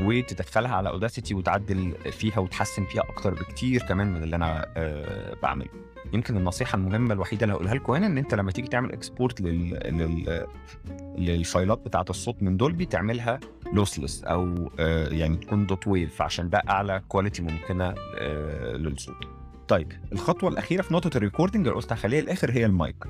وتدخلها 0.00 0.74
على 0.74 0.88
Audacity 0.88 1.34
وتعدل 1.34 1.94
فيها 2.12 2.38
وتحسن 2.38 2.84
فيها 2.84 3.02
أكتر 3.02 3.34
بكتير 3.34 3.82
كمان 3.82 4.14
من 4.14 4.22
اللي 4.22 4.36
أنا 4.36 4.66
آه، 4.76 5.36
بعمله 5.42 5.68
يمكن 6.12 6.36
النصيحة 6.36 6.76
المهمة 6.76 7.14
الوحيدة 7.14 7.44
اللي 7.44 7.54
هقولها 7.54 7.74
لكم 7.74 7.92
هنا 7.92 8.06
إن 8.06 8.18
أنت 8.18 8.34
لما 8.34 8.52
تيجي 8.52 8.68
تعمل 8.68 8.92
export 8.92 9.40
لل... 9.40 9.70
لل... 9.70 10.46
لل 11.18 11.35
files 11.35 11.78
بتاعة 11.78 12.04
الصوت 12.10 12.42
من 12.42 12.56
Dolby 12.56 12.84
تعملها 12.84 13.40
lossless 13.72 14.24
أو 14.24 14.70
آه، 14.78 15.08
يعني 15.08 15.36
تكون 15.36 15.66
dot 15.66 15.86
wav 15.86 16.22
عشان 16.22 16.50
ده 16.50 16.62
أعلى 16.68 17.02
quality 17.08 17.42
ممكنة 17.42 17.94
آه، 18.18 18.76
للصوت. 18.76 19.16
طيب 19.68 19.92
الخطوة 20.12 20.50
الأخيرة 20.50 20.82
في 20.82 20.94
نقطة 20.94 21.16
ال 21.16 21.21
recording 21.21 21.66
اللي 21.66 21.78
قلت 21.80 21.92
هخليها 21.92 22.20
الآخر 22.20 22.50
هي 22.50 22.66
المايك. 22.66 23.04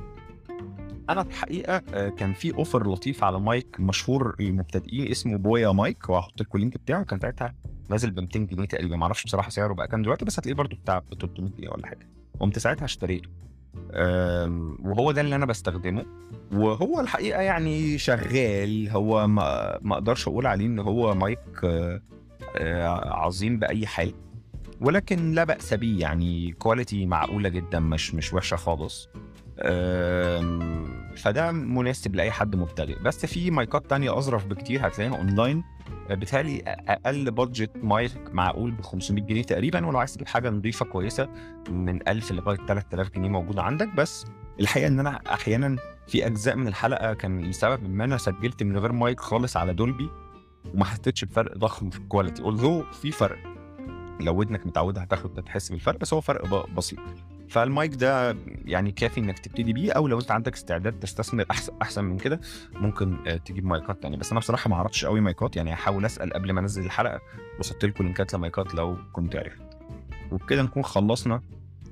أنا 1.10 1.22
الحقيقة 1.22 1.82
آه، 1.94 2.08
كان 2.08 2.32
في 2.32 2.54
offer 2.54 2.92
لطيف 2.92 3.24
على 3.24 3.40
مايك 3.40 3.80
مشهور 3.80 4.36
للمبتدئين 4.40 5.10
اسمه 5.10 5.36
Boya 5.38 5.72
mic 5.72 6.08
وهحط 6.10 6.40
لكم 6.40 6.50
ال 6.58 6.62
link 6.62 6.76
بتاعه. 6.78 7.04
كان 7.04 7.20
ساعتها 7.20 7.54
نازل 7.90 8.10
ب 8.10 8.20
200 8.20 8.38
جنيه 8.38 8.66
تقريبا. 8.66 8.96
ما 8.96 9.02
أعرفش 9.02 9.24
بصراحة 9.24 9.50
سعره 9.50 9.72
بقى 9.74 9.88
كام 9.88 10.02
دلوقتي 10.02 10.24
بس 10.24 10.38
هتلاقيه 10.38 10.56
برضه 10.56 10.76
بتاع 10.76 10.98
ب 10.98 11.14
300 11.20 11.50
جنيه 11.52 11.68
ولا 11.68 11.86
حاجة. 11.86 12.08
قمت 12.40 12.58
ساعتها 12.58 12.84
اشتريته. 12.84 13.28
وهو 14.84 15.12
ده 15.12 15.20
اللي 15.20 15.36
أنا 15.36 15.46
بستخدمه. 15.46 16.04
وهو 16.52 17.00
الحقيقة 17.00 17.40
يعني 17.40 17.98
شغال. 17.98 18.88
هو 18.90 19.26
ما 19.26 19.78
ما 19.82 19.94
أقدرش 19.94 20.28
أقول 20.28 20.46
عليه 20.46 20.66
إن 20.66 20.78
هو 20.78 21.14
مايك 21.14 21.38
آه، 21.64 22.00
آه، 22.56 23.14
عظيم 23.14 23.58
بأي 23.58 23.86
حال. 23.86 24.14
ولكن 24.80 25.32
لا 25.32 25.44
بأس 25.44 25.74
بيه 25.74 26.00
يعني 26.00 26.52
quality 26.52 27.06
معقولة 27.06 27.48
جدا 27.48 27.80
مش 27.80 28.14
مش 28.14 28.34
وحشة 28.34 28.56
خالص. 28.56 29.08
فده 31.16 31.52
مناسب 31.52 32.14
لأي 32.14 32.30
حد 32.30 32.56
مبتدئ. 32.56 33.02
بس 33.02 33.26
في 33.26 33.50
مايكات 33.50 33.90
تانية 33.90 34.18
أظرف 34.18 34.46
بكتير 34.46 34.86
هتلاقيها 34.86 35.16
أونلاين. 35.16 35.64
بالتالي 36.10 36.62
أقل 36.66 37.30
budget 37.30 37.70
mic 37.82 38.12
معقول 38.32 38.70
ب 38.70 38.80
500 38.80 39.24
جنيه 39.24 39.42
تقريبا 39.42 39.86
ولو 39.86 39.98
عايز 39.98 40.14
تجيب 40.14 40.28
حاجة 40.28 40.50
نظيفة 40.50 40.84
كويسة 40.84 41.28
من 41.70 42.08
1000 42.08 42.32
لغاية 42.32 42.56
3000 42.56 43.10
جنيه 43.10 43.28
موجودة 43.28 43.62
عندك. 43.62 43.88
بس 43.88 44.24
الحقيقة 44.60 44.86
إن 44.86 45.00
أنا 45.00 45.20
أحيانا 45.32 45.76
في 46.06 46.26
أجزاء 46.26 46.56
من 46.56 46.68
الحلقة 46.68 47.14
كان 47.14 47.40
لسبب 47.40 47.90
ما 47.90 48.04
أنا 48.04 48.16
سجلت 48.16 48.62
من 48.62 48.78
غير 48.78 48.92
مايك 48.92 49.20
خالص 49.20 49.56
على 49.56 49.74
Dolby 49.74 50.08
وما 50.74 50.84
حسيتش 50.84 51.24
بفرق 51.24 51.58
ضخم 51.58 51.90
في 51.90 51.98
ال 51.98 52.04
quality 52.04 52.42
although 52.42 52.84
في 52.92 53.10
فرق. 53.10 53.38
لو 54.20 54.36
ودنك 54.38 54.66
متعودة 54.66 55.00
هتاخد 55.00 55.42
تحس 55.42 55.68
بالفرق 55.70 56.00
بس 56.00 56.14
هو 56.14 56.20
فرق 56.20 56.70
بسيط. 56.70 56.98
فالمايك 57.54 57.94
ده 57.94 58.36
يعني 58.64 58.92
كافي 58.92 59.20
إنك 59.20 59.38
تبتدي 59.38 59.72
بيه 59.72 59.92
أو 59.92 60.08
لو 60.08 60.18
أنت 60.20 60.30
عندك 60.30 60.54
استعداد 60.54 61.00
تستثمر 61.00 61.44
احسن 61.50 61.72
أحسن 61.82 62.04
من 62.04 62.16
كده 62.18 62.40
ممكن 62.72 63.16
آه، 63.26 63.36
تجيب 63.36 63.64
مايكات 63.66 64.02
تانية. 64.02 64.16
بس 64.18 64.30
أنا 64.30 64.40
بصراحة 64.40 64.70
ما 64.70 64.76
عرفتش 64.76 65.04
قوي 65.04 65.20
مايكات 65.20 65.56
يعني 65.56 65.72
هحاول 65.74 66.04
أسأل 66.04 66.32
قبل 66.32 66.52
ما 66.52 66.60
أنزل 66.60 66.84
الحلقة 66.84 67.20
وحط 67.60 67.84
لكم 67.84 68.04
link 68.04 68.28
ات 68.28 68.34
ل 68.34 68.42
mic 68.42 68.66
ات 68.66 68.74
لو 68.74 68.96
كنت 69.12 69.36
عرفت. 69.36 69.62
وبكده 70.32 70.62
نكون 70.62 70.82
خلصنا 70.84 71.42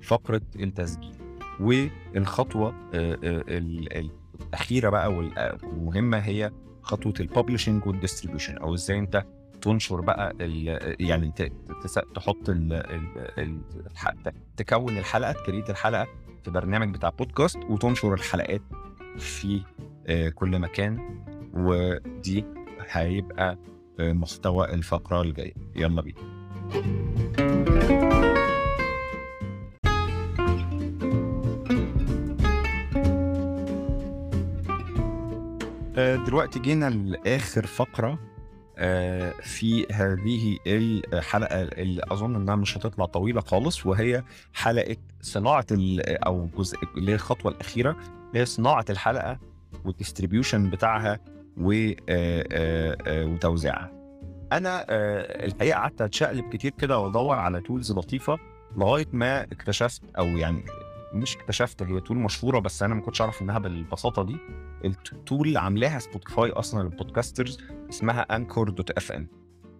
فقرة 0.02 0.40
التسجيل. 0.56 1.14
والخطوة 1.60 2.68
آه، 2.68 2.74
آه، 2.94 3.16
ال- 3.48 3.96
ال- 3.98 4.10
الأخيرة 4.40 4.90
بقى 4.90 5.12
والمهمه 5.14 6.18
هي 6.18 6.50
خطوة 6.82 7.14
ال 7.20 7.26
publishing 7.26 7.86
وال 7.86 7.96
distribution 7.96 8.56
أو 8.58 8.74
إزاي 8.74 8.98
أنت 8.98 9.24
تنشر 9.62 10.00
بقى 10.00 10.32
يعني 11.00 11.32
تحط 12.14 12.48
ال 12.48 12.72
ال 12.72 13.06
ال 13.38 13.60
الح- 13.90 14.14
تكون 14.56 14.98
الحلقة 14.98 15.32
ت 15.32 15.38
create 15.38 15.70
الحلقة 15.70 16.06
في 16.44 16.50
برنامج 16.50 16.94
بتاع 16.94 17.08
بودكاست 17.10 17.58
وتنشر 17.68 18.14
الحلقات 18.14 18.62
في 19.18 19.62
آه، 20.06 20.28
كل 20.28 20.58
مكان. 20.58 21.22
ودي 21.54 22.44
هيبقى 22.90 23.58
آه، 24.00 24.12
محتوى 24.12 24.74
الفقرة 24.74 25.22
الجاية. 25.22 25.54
يلا 25.76 26.02
بينا. 26.02 26.18
آه، 35.96 36.16
دلوقتي 36.16 36.58
جينا 36.58 36.90
لآخر 36.90 37.66
فقرة. 37.66 38.18
في 39.42 39.86
هذه 39.92 40.58
الحلقة 40.66 41.62
اللي 41.62 42.02
أظن 42.10 42.34
إنها 42.36 42.56
مش 42.56 42.76
هتطلع 42.76 43.04
طويلة 43.06 43.40
خالص 43.40 43.86
وهي 43.86 44.22
حلقة 44.52 44.96
صناعة 45.20 45.66
ال- 45.70 46.24
أو 46.24 46.48
جزء 46.58 46.78
اللي 46.96 47.10
هي 47.10 47.14
الخطوة 47.14 47.52
الأخيرة 47.52 47.90
اللي 47.90 48.40
هي 48.40 48.44
صناعة 48.44 48.84
الحلقة 48.90 49.38
وال 49.84 49.97
distribution 49.97 50.70
بتاعها 50.70 51.18
آه، 52.08 52.46
آه، 52.52 52.96
آه، 53.06 53.24
وتوزيعها. 53.24 53.92
أنا 54.52 54.80
آه، 54.88 55.44
الحقيقة 55.46 55.76
قعدت 55.78 56.00
أتشقلب 56.02 56.48
كتير 56.52 56.70
كده 56.78 56.98
وأدور 56.98 57.36
على 57.38 57.60
tools 57.60 57.92
لطيفة 57.92 58.38
لغاية 58.76 59.06
ما 59.12 59.42
اكتشفت 59.42 60.02
أو 60.18 60.24
يعني 60.26 60.64
مش 61.14 61.36
اكتشفت 61.36 61.82
هي 61.82 62.00
tool 62.00 62.16
مشهورة 62.16 62.58
بس 62.58 62.82
أنا 62.82 62.94
ما 62.94 63.00
كنتش 63.00 63.20
أعرف 63.20 63.42
إنها 63.42 63.58
بالبساطة 63.58 64.22
دي. 64.24 64.36
ال 64.84 64.99
tool 64.99 65.56
عاملاها 65.56 65.98
Spotify 65.98 66.50
أصلا 66.50 66.82
لل 66.82 66.95
podcasters 66.95 67.58
اسمها 67.90 68.36
Anchor 68.36 68.70
dot 68.70 68.90
FM 68.90 69.28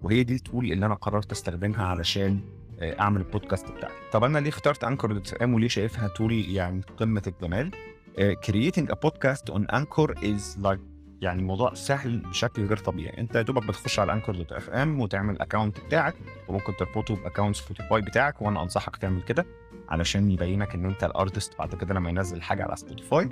وهي 0.03 0.23
دي 0.23 0.35
ال 0.35 0.42
tool 0.42 0.73
اللي 0.73 0.87
أنا 0.87 0.95
قررت 0.95 1.33
أستخدمها 1.33 1.87
علشان 1.87 2.41
آه، 2.81 3.01
أعمل 3.01 3.21
البودكاست 3.21 3.73
بتاعي. 3.73 3.93
طب 4.13 4.25
أنا 4.25 4.39
ليه 4.39 4.49
اخترت 4.49 4.85
Anchor 4.85 5.13
dot 5.13 5.33
FM 5.33 5.55
وليه 5.55 5.69
شايفها 5.69 6.09
tool 6.09 6.33
يعني 6.33 6.81
قمة 6.97 7.23
الجمال؟ 7.27 7.71
creating 8.19 8.87
a 8.91 8.97
podcast 9.07 9.55
on 9.55 9.63
Anchor 9.79 10.11
is 10.23 10.59
like 10.63 10.81
يعني 11.23 11.43
موضوع 11.43 11.75
سهل 11.75 12.19
بشكل 12.19 12.65
غير 12.67 12.77
طبيعي. 12.77 13.19
انت 13.19 13.35
يا 13.35 13.43
دوبك 13.43 13.67
بتخش 13.67 13.99
على 13.99 14.13
Anchor 14.13 14.37
dot 14.37 14.53
FM 14.53 15.01
وتعمل 15.01 15.35
ال 15.35 15.40
account 15.41 15.81
بتاعك 15.81 16.15
وممكن 16.49 16.77
تربطه 16.77 17.17
ب 17.17 17.22
account 17.22 17.57
Spotify 17.57 18.01
بتاعك 18.01 18.43
وأنا 18.43 18.63
انصحك 18.63 18.97
تعمل 18.97 19.23
كده 19.23 19.47
علشان 19.89 20.31
يبينك 20.31 20.75
ان 20.75 20.85
انت 20.85 21.05
ال 21.05 21.12
artist 21.12 21.59
بعد 21.59 21.75
كده 21.75 21.95
لما 21.95 22.11
ينزل 22.11 22.43
حاجة 22.43 22.63
على 22.63 22.77
Spotify 22.77 23.29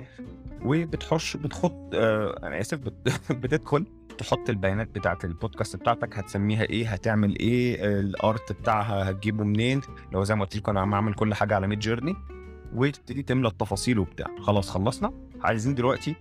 وبتخش 0.65 1.37
بتحط 1.37 1.89
آه 1.93 2.39
أنا 2.43 2.59
آسف 2.61 2.77
بت- 2.77 3.21
بتدخل 3.43 3.85
تحط 4.17 4.49
البيانات 4.49 4.87
بتاعه 4.87 5.17
البودكاست 5.23 5.75
بتاعتك 5.75 6.17
هتسميها 6.17 6.63
إيه 6.63 6.87
هتعمل 6.89 7.39
إيه 7.39 7.85
ال 7.99 8.12
art 8.12 8.51
بتاعها 8.51 9.09
هتجيبه 9.09 9.43
منين؟ 9.43 9.81
لو 10.11 10.23
زي 10.23 10.35
ما 10.35 10.43
قلت 10.45 10.55
لكم 10.57 10.71
أنا 10.71 10.81
عم 10.81 10.93
أعمل 10.93 11.13
كل 11.13 11.33
حاجة 11.33 11.55
على 11.55 11.67
Midjourney 11.67 12.15
وتبتدي 12.75 13.23
تملى 13.23 13.47
التفاصيل 13.47 13.99
وبتاع. 13.99 14.27
خلاص 14.41 14.69
خلصنا. 14.69 15.13
عايزين 15.43 15.75
دلوقتي 15.75 16.15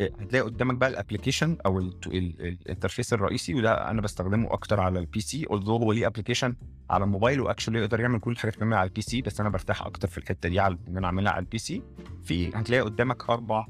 هتلاقي 0.00 0.40
قدامك 0.44 0.74
بقى 0.74 0.88
ال 0.88 0.94
application 0.94 1.56
أو 1.66 1.78
ال- 1.78 1.94
ال- 2.06 2.46
ال 2.46 2.53
interface 2.53 3.12
الرئيسي 3.12 3.54
وده 3.54 3.90
أنا 3.90 4.00
بستخدمه 4.00 4.52
أكتر 4.52 4.80
على 4.80 4.98
ال 4.98 5.20
PC 5.20 5.46
although 5.46 5.68
هو 5.68 5.92
ليه 5.92 6.06
application 6.06 6.54
على 6.90 7.04
الموبايل 7.04 7.40
و 7.40 7.44
actually 7.44 7.78
يقدر 7.78 8.00
يعمل 8.00 8.20
كل 8.20 8.32
الحاجات 8.32 8.62
اللي 8.62 8.76
على 8.76 8.88
ال 8.88 9.00
PC 9.02 9.22
بس 9.22 9.40
أنا 9.40 9.48
برتاح 9.48 9.82
أكتر 9.86 10.08
في 10.08 10.18
الحتة 10.18 10.48
دي 10.48 10.60
على 10.60 10.78
إن 10.88 10.96
أنا 10.96 11.06
أعملها 11.06 11.32
على 11.32 11.40
ال 11.42 11.58
PC 11.58 11.82
في 12.24 12.48
هتلاقي 12.54 12.80
قدامك 12.82 13.30
أربع 13.30 13.66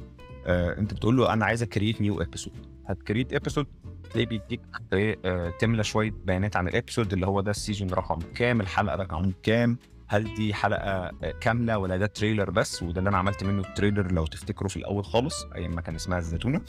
آه 0.47 0.78
أنت 0.78 0.95
بتقول 0.95 1.16
له 1.16 1.33
أنا 1.33 1.45
عايز 1.45 1.62
ا 1.62 1.68
create 1.68 2.00
new 2.00 2.23
episode 2.23 2.52
هت 2.87 2.98
create 2.98 3.33
episode 3.33 3.66
تلاقيه 4.11 4.26
بيديك 4.28 4.61
آه، 4.92 5.16
آه، 5.25 5.50
تملى 5.50 5.85
شوية 5.85 6.11
بيانات 6.25 6.56
عن 6.56 6.68
ال 6.69 6.74
episode 6.74 7.12
اللي 7.12 7.26
هو 7.26 7.40
ده 7.40 7.50
ال 7.50 7.56
season 7.56 7.90
رقم 7.90 8.18
كام 8.35 8.61
الحلقة 8.61 8.97
رقم 8.97 9.33
كام. 9.42 9.78
هل 10.09 10.35
دي 10.35 10.55
حلقة 10.55 10.81
آه، 10.91 11.13
كاملة 11.41 11.79
ولا 11.79 11.97
ده 11.97 12.07
trailer 12.07 12.50
بس؟ 12.51 12.83
وده 12.83 12.99
اللي 12.99 13.09
أنا 13.11 13.19
عملت 13.19 13.45
منه 13.45 13.61
ال 13.69 13.74
trailer 13.74 14.12
لو 14.13 14.27
تفتكروا 14.27 14.69
في 14.69 14.77
الأول 14.77 15.05
خالص 15.05 15.45
أيام 15.55 15.75
ما 15.75 15.81
كان 15.81 15.95
اسمها 15.95 16.19
الزيتونه 16.19 16.61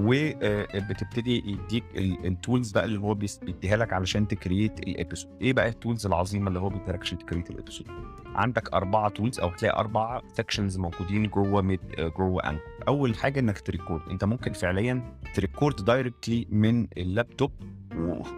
وبتبتدي 0.00 1.36
يديك 1.46 1.84
ال 1.96 2.09
tools 2.09 2.72
بقى 2.72 2.84
اللي 2.84 3.00
هو 3.00 3.14
بيديها 3.14 3.76
لك 3.76 3.92
علشان 3.92 4.28
ت 4.28 4.35
create 4.35 4.80
ال 4.80 4.86
episode 4.86 5.30
إيه 5.42 5.52
بقى 5.52 5.68
ال 5.68 5.74
tools 5.74 6.06
العظيمة 6.06 6.48
اللي 6.48 6.58
هو 6.58 6.68
بيديها 6.68 6.92
لك 6.92 7.00
عشان 7.00 7.18
ت 7.18 7.23
create 7.23 7.50
ال 7.50 7.54
episode 7.54 7.86
عندك 8.34 8.72
أربعة 8.74 9.08
tools 9.08 9.40
أو 9.40 9.48
هتلاقي 9.48 9.78
أربع 9.80 10.20
sections 10.34 10.78
موجودين 10.78 11.26
جوه 11.26 11.62
Mid 11.62 11.80
جوه 12.16 12.50
Anchor 12.50 12.62
أول 12.88 13.14
حاجة 13.16 13.40
إنك 13.40 13.60
ت 13.60 13.65
record. 13.65 14.02
أنت 14.10 14.24
ممكن 14.24 14.52
فعليا 14.52 15.02
ت 15.34 15.41
record 15.41 15.84
directly 15.84 16.46
من 16.50 16.86
ال 16.96 17.04
laptop 17.04 17.52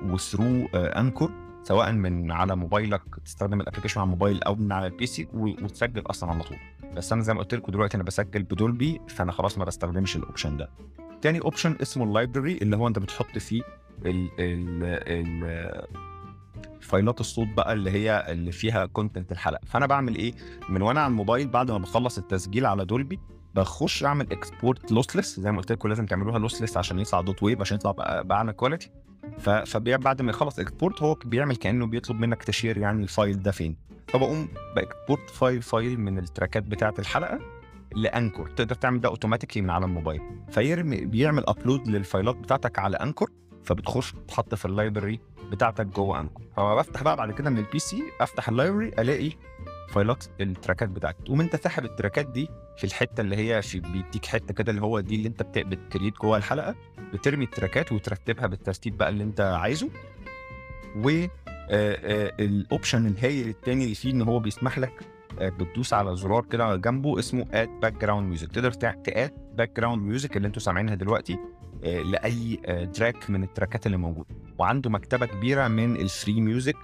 و 0.03 0.11
through 0.11 0.67
Anchor 0.75 1.31
سواء 1.63 1.93
من 1.93 2.31
على 2.33 2.57
موبايلك 2.57 3.03
تستخدم 3.25 3.61
ال 3.61 3.64
application 3.64 4.01
على 4.01 4.07
الموبايل 4.07 4.43
أو 4.43 4.55
من 4.55 4.73
على 4.73 4.87
ال 4.87 5.07
PC 5.07 5.29
وتسجل 5.35 6.03
أصلا 6.07 6.31
على 6.31 6.43
طول. 6.43 6.57
بس 6.97 7.13
أنا 7.13 7.23
زي 7.23 7.35
ما 7.35 7.41
قلت 7.41 7.55
لكم 7.55 7.73
دلوقتي 7.73 7.97
أنا 7.97 8.05
بسجل 8.05 8.43
ب 8.43 8.53
Dolby 8.53 9.01
فأنا 9.09 9.33
خلاص 9.33 9.59
ما 9.59 9.65
بستخدمش 9.65 10.17
ال 10.17 10.23
option 10.23 10.57
ده. 10.57 10.71
تاني 11.23 11.41
option 11.41 11.77
اسمه 11.83 12.05
ال 12.05 12.12
library 12.12 12.59
اللي 12.63 12.77
هو 12.77 12.89
أنت 12.89 12.99
بتحط 12.99 13.39
فيه 13.39 13.63
ال 14.07 14.29
ال 14.39 14.85
ال 15.09 15.87
file 16.81 17.13
ات 17.13 17.21
الصوت 17.21 17.49
بقى 17.49 17.73
اللي 17.73 17.91
هي 17.91 18.27
اللي 18.29 18.53
فيها 18.53 18.87
content 18.87 19.33
الحلقة. 19.33 19.61
فأنا 19.67 19.87
بعمل 19.87 20.15
إيه؟ 20.17 20.33
من 20.69 20.83
وأنا 20.83 21.01
على 21.01 21.11
الموبايل 21.11 21.49
بعد 21.49 21.71
ما 21.71 21.79
بخلص 21.79 22.19
التسجيل 22.19 22.67
على 22.67 22.85
Dolby 22.85 23.21
بخش 23.55 24.05
أعمل 24.05 24.33
export 24.33 24.93
lossless 24.93 25.41
زي 25.41 25.53
ما 25.53 25.59
قلت 25.59 25.73
لكم 25.73 25.89
لازم 25.89 26.07
تعملوها 26.07 26.39
lossless 26.39 26.77
عشان 26.77 26.99
يطلع 26.99 27.21
dot 27.21 27.43
wav 27.43 27.61
عشان 27.61 27.77
يطلع 27.77 28.23
باعلى 28.23 28.53
quality 28.53 28.91
فبعد 29.65 30.23
ما 30.23 30.31
يخلص 30.31 30.59
export 30.59 31.03
هو 31.03 31.15
بيعمل 31.25 31.57
كأنه 31.57 31.87
بيطلب 31.87 32.21
منك 32.21 32.43
ت 32.43 32.49
share 32.49 32.79
يعني 32.79 33.03
ال 33.03 33.11
file 33.11 33.43
ده 33.43 33.51
فين. 33.51 33.77
فبقوم 34.09 34.49
ب 34.77 34.85
export 34.85 35.31
file 35.31 35.63
file 35.63 36.01
من 36.01 36.19
ال 36.19 36.25
track 36.25 36.57
ات 36.57 36.63
بتاعة 36.63 36.95
الحلقة 36.99 37.39
ل 37.95 38.02
Anchor. 38.02 38.49
تقدر 38.51 38.75
تعمل 38.75 39.01
ده 39.01 39.09
automatically 39.09 39.63
من 39.63 39.71
على 39.71 39.85
الموبايل. 39.85 40.21
فيرمي 40.51 41.05
بيعمل 41.05 41.45
upload 41.47 41.89
لل 41.89 42.03
file 42.03 42.30
ات 42.30 42.37
بتاعتك 42.37 42.79
على 42.79 42.97
Anchor 42.97 43.31
فبتخش 43.65 44.15
تحط 44.29 44.55
في 44.55 44.65
ال 44.65 44.72
library 44.72 45.21
بتاعتك 45.51 45.87
جوه 45.87 46.21
Anchor. 46.21 46.43
فما 46.57 46.75
بفتح 46.75 47.03
بقى 47.03 47.17
بعد 47.17 47.33
كده 47.33 47.51
من 47.51 47.59
ال 47.59 47.79
PC 47.79 48.03
أفتح 48.21 48.49
ال 48.49 48.54
library 48.54 48.89
ألاقي 48.89 49.33
file 49.93 50.19
ات 50.19 50.25
ال 50.41 50.48
track 50.48 50.82
ات 50.82 50.89
بتاعتك. 50.89 51.25
تقوم 51.25 51.41
انت 51.41 51.57
ساحب 51.57 51.85
التراكات 51.85 52.27
دي 52.27 52.49
في 52.77 52.85
الحتة 52.85 53.21
اللي 53.21 53.37
هي 53.37 53.63
في 53.63 53.81
بيديك 53.81 54.27
حتة 54.27 54.55
كده 54.55 54.71
اللي 54.71 54.83
هو 54.83 55.01
دي 55.01 55.15
اللي 55.15 55.29
انت 55.29 55.43
بت 55.59 55.73
create 55.73 56.15
جوه 56.23 56.37
الحلقة 56.37 56.75
بترمي 57.13 57.45
ال 57.45 57.52
track 57.52 57.86
ات 57.86 57.93
وترتبها 57.93 58.47
بالترتيب 58.47 58.97
بقى 58.99 59.09
اللي 59.09 59.25
انت 59.25 59.41
عايزه. 59.41 59.91
و 61.05 61.27
ال 62.41 62.50
option 62.50 63.07
الهايل 63.07 63.49
التاني 63.49 63.85
اللي 63.85 63.95
فيه 63.95 64.11
ان 64.11 64.23
هو 64.23 64.39
بيسمح 64.39 64.79
لك 64.79 64.93
بتدوس 65.41 65.93
على 65.93 66.17
زرار 66.17 66.45
كده 66.45 66.77
جنبه 66.77 67.19
اسمه 67.19 67.47
add 67.53 67.69
background 67.83 68.27
music 68.29 68.53
تقدر 68.53 68.71
ت 68.73 69.33
add 69.57 69.77
background 69.77 70.03
music 70.03 70.37
اللي 70.37 70.49
أنتوا 70.49 70.63
سامعينها 70.63 70.95
دلوقتي 70.95 71.39
لأي 71.83 72.57
track 72.95 73.31
من 73.31 73.43
ال 73.43 73.49
track 73.49 73.81
ات 73.81 73.87
اللي 73.87 73.97
موجودة. 73.97 74.29
وعنده 74.59 74.91
مكتبة 74.91 75.27
كبيرة 75.27 75.69
من 75.69 75.97
ال 75.97 76.06
free 76.06 76.41
music 76.41 76.77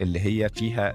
اللي 0.00 0.20
هي 0.20 0.48
فيها 0.48 0.92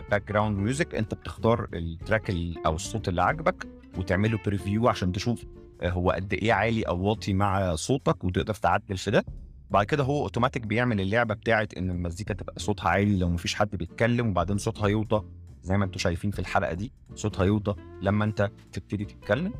background 0.00 0.58
music 0.58 0.94
انت 0.94 1.14
بتختار 1.14 1.68
ال 1.74 1.83
track 1.83 2.30
أو 2.66 2.74
الصوت 2.74 3.08
اللي 3.08 3.22
عاجبك 3.22 3.66
وتعمله 3.98 4.38
preview 4.46 4.88
عشان 4.88 5.12
تشوف 5.12 5.44
هو 5.84 6.10
قد 6.10 6.32
إيه 6.32 6.52
عالي 6.52 6.82
أو 6.82 7.00
واطي 7.00 7.32
مع 7.34 7.74
صوتك 7.74 8.24
وتقدر 8.24 8.54
تعدل 8.54 8.96
في 8.96 9.10
ده. 9.10 9.24
بعد 9.70 9.86
كده 9.86 10.04
هو 10.04 10.22
اوتوماتيك 10.22 10.62
بيعمل 10.66 11.00
اللعبة 11.00 11.34
بتاعت 11.34 11.74
إن 11.74 11.90
المزيكا 11.90 12.34
تبقى 12.34 12.54
صوتها 12.58 12.88
عالي 12.88 13.18
لو 13.18 13.28
مفيش 13.28 13.54
حد 13.54 13.76
بيتكلم 13.76 14.28
وبعدين 14.28 14.58
صوتها 14.58 14.88
يوطى 14.88 15.22
زي 15.62 15.76
ما 15.76 15.84
أنتم 15.84 15.98
شايفين 15.98 16.30
في 16.30 16.38
الحلقة 16.38 16.72
دي 16.74 16.92
صوتها 17.14 17.44
يوطى 17.44 17.74
لما 18.02 18.24
انت 18.24 18.50
تبتدي 18.72 19.04
تتكلم 19.04 19.52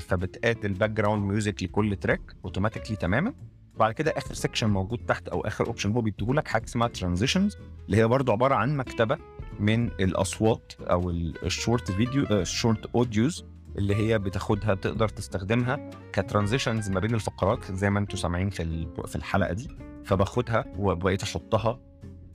فبت 0.00 0.27
add 0.27 0.55
ال 0.55 0.64
background 0.64 1.24
music 1.24 1.62
لكل 1.62 1.96
track 1.96 2.20
automatically 2.44 2.96
تماما. 2.96 3.34
بعد 3.80 3.92
كده 3.92 4.10
آخر 4.10 4.34
section 4.34 4.70
موجود 4.70 4.98
تحت 4.98 5.28
أو 5.28 5.40
آخر 5.40 5.66
option 5.66 5.92
هو 5.92 6.00
بيديهولك 6.00 6.48
حاجة 6.48 6.64
اسمها 6.64 6.88
transitions 6.88 7.56
اللي 7.86 7.96
هي 7.96 8.06
برضو 8.06 8.32
عبارة 8.32 8.54
عن 8.54 8.76
مكتبة 8.76 9.18
من 9.60 9.86
الأصوات 9.86 10.72
أو 10.80 11.10
ال 11.10 11.23
short 11.23 11.90
video 11.90 12.24
ال 12.24 12.34
short 12.34 12.86
audios 12.94 13.44
اللي 13.78 13.94
هي 13.94 14.18
بتاخدها 14.18 14.74
تقدر 14.74 15.08
تستخدمها 15.08 15.90
ك 16.12 16.19
transitions 16.19 16.90
ما 16.90 17.00
بين 17.00 17.14
الفقرات 17.14 17.72
زي 17.72 17.90
ما 17.90 17.98
أنتم 17.98 18.16
سامعين 18.16 18.50
في 18.50 18.86
في 19.06 19.16
الحلقة 19.16 19.52
دي 19.52 19.68
فباخدها 20.04 20.64
وبقيت 20.78 21.22
أحطها 21.22 21.80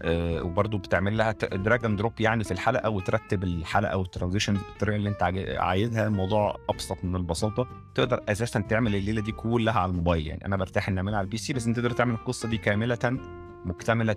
وبرضه 0.03 0.77
بتعمل 0.77 1.17
لها 1.17 1.31
drag 1.31 1.85
and 1.85 1.97
drop 1.97 2.13
يعني 2.19 2.43
في 2.43 2.51
الحلقة 2.51 2.89
وترتب 2.89 3.43
الحلقة 3.43 3.97
وال 3.97 4.06
transitions 4.06 4.57
بالطريقة 4.57 4.95
اللي 4.95 5.09
أنت 5.09 5.23
عايزها. 5.57 6.07
الموضوع 6.07 6.59
أبسط 6.69 6.97
من 7.03 7.15
البساطة. 7.15 7.67
تقدر 7.95 8.23
أساسا 8.29 8.59
تعمل 8.59 8.95
الليلة 8.95 9.21
دي 9.21 9.31
كلها 9.31 9.79
على 9.79 9.89
الموبايل. 9.89 10.27
يعني 10.27 10.45
أنا 10.45 10.57
برتاح 10.57 10.89
ان 10.89 10.97
أعملها 10.97 11.17
على 11.17 11.25
ال 11.25 11.37
PC 11.37 11.53
بس 11.53 11.67
أنت 11.67 11.75
تقدر 11.75 11.91
تعمل 11.91 12.13
القصة 12.13 12.49
دي 12.49 12.57
كاملة 12.57 13.19
مكتملة 13.65 14.13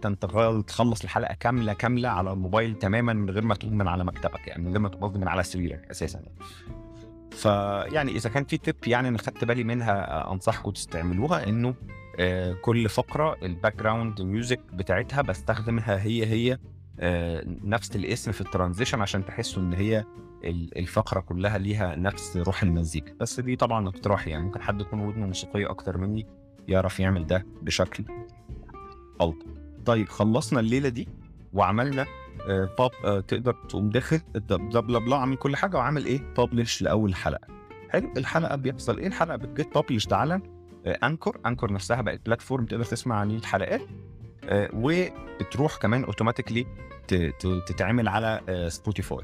تخلص 0.66 1.02
الحلقة 1.02 1.34
كاملة 1.34 1.72
كاملة 1.72 2.08
على 2.08 2.32
الموبايل 2.32 2.74
تماما 2.74 3.12
من 3.12 3.30
غير 3.30 3.44
ما 3.44 3.54
تقوم 3.54 3.78
من 3.78 3.88
على 3.88 4.04
مكتبك. 4.04 4.48
يعني 4.48 4.62
من 4.62 4.70
غير 4.70 4.80
ما 4.80 4.88
تقوم 4.88 5.20
من 5.20 5.28
على 5.28 5.42
سريرك 5.42 5.90
أساسا 5.90 6.18
يعني. 6.18 6.38
فيعني 7.30 8.12
إذا 8.12 8.30
كان 8.30 8.44
في 8.44 8.56
tip 8.58 8.76
يعني 8.86 9.08
أنا 9.08 9.18
خدت 9.18 9.44
بالي 9.44 9.64
منها 9.64 10.32
أنصحكم 10.32 10.70
تستعملوها 10.70 11.48
إنه 11.48 11.74
كل 12.62 12.88
فقرة 12.88 13.36
ال 13.42 13.76
background 13.76 14.22
music 14.22 14.60
بتاعتها 14.72 15.22
بستخدمها 15.22 16.02
هي 16.02 16.26
هي 16.26 16.58
نفس 17.64 17.96
الاسم 17.96 18.32
في 18.32 18.40
ال 18.40 18.46
transition 18.46 19.00
عشان 19.00 19.24
تحسوا 19.24 19.62
إن 19.62 19.72
هي 19.72 20.04
الفقرة 20.76 21.20
كلها 21.20 21.58
ليها 21.58 21.96
نفس 21.96 22.36
روح 22.36 22.62
المزيكا 22.62 23.12
بس 23.20 23.40
دي 23.40 23.56
طبعا 23.56 23.88
اقتراح 23.88 24.28
يعني 24.28 24.42
ممكن 24.42 24.62
حد 24.62 24.80
يكون 24.80 25.00
ودنه 25.00 25.26
موسيقية 25.26 25.70
أكتر 25.70 25.98
مني 25.98 26.26
يعرف 26.68 27.00
يعمل 27.00 27.26
ده 27.26 27.46
بشكل 27.62 28.04
ألطف. 29.20 29.46
طيب 29.86 30.08
خلصنا 30.08 30.60
الليلة 30.60 30.88
دي 30.88 31.08
وعملنا 31.52 32.06
باب 32.48 32.90
تقدر 33.26 33.52
تقوم 33.68 33.90
داخل 33.90 34.20
بلا 34.34 34.80
بلا 34.80 34.98
بلا 34.98 35.16
عامل 35.16 35.36
كل 35.36 35.56
حاجة 35.56 35.76
وعامل 35.76 36.06
إيه؟ 36.06 36.34
publish 36.36 36.82
لأول 36.82 37.14
حلقة. 37.14 37.46
حلو 37.90 38.12
الحلقة 38.16 38.56
بيحصل 38.56 38.98
إيه؟ 38.98 39.06
الحلقة 39.06 39.36
بت 39.36 39.52
get 39.52 39.74
published 39.74 40.12
على 40.12 40.40
أنكور. 40.92 41.38
أنكور 41.46 41.72
نفسها 41.72 42.00
بقت 42.00 42.20
platform 42.26 42.66
تقدر 42.66 42.84
تسمع 42.84 43.20
عليه 43.20 43.36
الحلقات 43.36 43.80
وبتروح 44.52 45.76
كمان 45.76 46.04
automatically 46.04 46.66
تتعمل 47.66 48.08
على 48.08 48.40
سبوتيفاي 48.68 49.22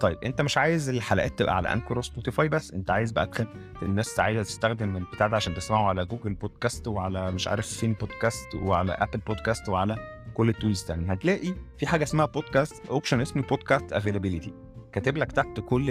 طيب 0.00 0.18
أنت 0.24 0.40
مش 0.40 0.58
عايز 0.58 0.88
الحلقات 0.88 1.38
تبقى 1.38 1.56
على 1.56 1.72
أنكور 1.72 1.98
وسبوتيفاي 1.98 2.48
بس 2.48 2.72
أنت 2.72 2.90
عايز 2.90 3.12
بقى 3.12 3.26
تخل... 3.26 3.46
الناس 3.82 4.20
عايزة 4.20 4.42
تستخدم 4.42 4.96
البتاع 4.96 5.26
ده 5.26 5.36
عشان 5.36 5.54
تسمعه 5.54 5.88
على 5.88 6.04
Google 6.04 6.34
Podcast 6.34 6.88
وعلى 6.88 7.30
مش 7.32 7.48
عارف 7.48 7.66
فين 7.66 7.92
بودكاست 7.92 8.54
وعلى 8.54 8.92
Apple 8.92 9.18
Podcast 9.18 9.68
وعلى 9.68 9.96
كل 10.34 10.48
ال 10.48 10.54
tools 10.54 10.82
تاني 10.82 11.12
هتلاقي 11.12 11.54
في 11.78 11.86
حاجة 11.86 12.02
اسمها 12.02 12.26
بودكاست 12.26 12.86
option 12.90 13.20
اسمه 13.20 13.42
podcast 13.42 13.92
availability 13.92 14.52
كاتب 14.92 15.16
لك 15.16 15.32
تحت 15.32 15.60
كل 15.60 15.90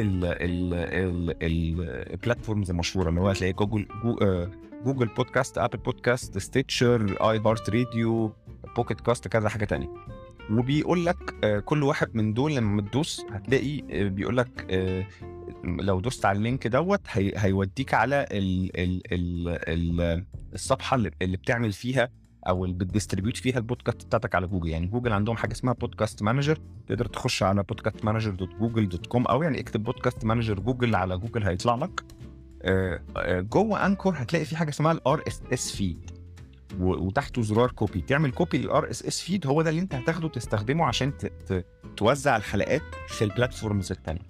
ال 1.41 1.54
platforms 1.54 2.69
المشهورة 2.69 3.09
اللي 3.09 3.21
هو 3.21 3.29
هتلاقي 3.29 3.53
Google 3.53 3.87
Google 4.85 5.07
Podcast 5.07 5.57
Apple 5.57 5.77
Podcast 5.77 6.37
Stitcher 6.37 7.29
iHeartRadio 7.31 8.33
Pocket 8.75 9.01
Cast 9.01 9.27
كذا 9.27 9.49
حاجة 9.49 9.65
تانية. 9.65 9.93
وبيقول 10.51 11.05
لك 11.05 11.35
كل 11.65 11.83
واحد 11.83 12.15
من 12.15 12.33
دول 12.33 12.55
لما 12.55 12.81
تدوس 12.81 13.25
هتلاقي 13.31 13.81
بيقول 14.09 14.37
لك 14.37 14.67
لو 15.63 15.99
دوست 15.99 16.25
على 16.25 16.37
ال 16.37 16.43
link 16.43 16.67
دوت 16.67 17.01
هيوديك 17.13 17.93
على 17.93 18.25
ال 18.31 18.79
ال 18.79 19.01
ال 19.67 20.25
الصفحة 20.53 20.95
اللي 20.95 21.37
بتعمل 21.37 21.71
فيها 21.71 22.09
أو 22.47 22.65
اللي 22.65 22.75
بت 22.75 22.86
distribute 22.86 23.37
فيها 23.37 23.57
البودكاست 23.57 24.05
بتاعتك 24.05 24.35
على 24.35 24.47
جوجل. 24.47 24.69
يعني 24.69 24.87
جوجل 24.87 25.13
عندهم 25.13 25.37
حاجة 25.37 25.51
اسمها 25.51 25.73
podcast 25.73 26.23
manager. 26.23 26.59
تقدر 26.87 27.05
تخش 27.05 27.43
على 27.43 27.63
podcast 27.63 28.05
manager 28.05 28.31
dot 28.31 28.49
Google 28.59 28.89
dot 28.89 29.07
com 29.07 29.25
أو 29.25 29.43
يعني 29.43 29.59
اكتب 29.59 29.83
podcast 29.83 30.25
manager 30.25 30.59
Google 30.59 30.95
على 30.95 31.17
جوجل 31.17 31.43
هيطلع 31.43 31.75
لك. 31.75 32.03
جوه 33.41 33.85
أنكور 33.85 34.13
هتلاقي 34.17 34.45
في 34.45 34.57
حاجة 34.57 34.69
اسمها 34.69 34.91
ال 34.91 35.23
RSS 35.27 35.71
feed 35.75 36.11
وتحته 36.79 37.41
زرار 37.41 37.71
copy 37.71 38.01
تعمل 38.01 38.31
copy 38.31 38.57
لل 38.57 38.89
RSS 38.89 39.21
feed 39.21 39.47
هو 39.47 39.61
ده 39.61 39.69
اللي 39.69 39.81
انت 39.81 39.95
هتاخده 39.95 40.27
تستخدمه 40.29 40.85
عشان 40.85 41.13
توزع 41.97 42.37
الحلقات 42.37 42.81
في 43.07 43.23
ال 43.23 43.30
platforms 43.30 43.91
الثانية 43.91 44.21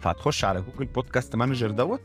فهتخش 0.00 0.44
على 0.44 0.62
Google 0.62 0.84
podcast 0.86 1.36
manager 1.36 1.70
دوت 1.70 2.00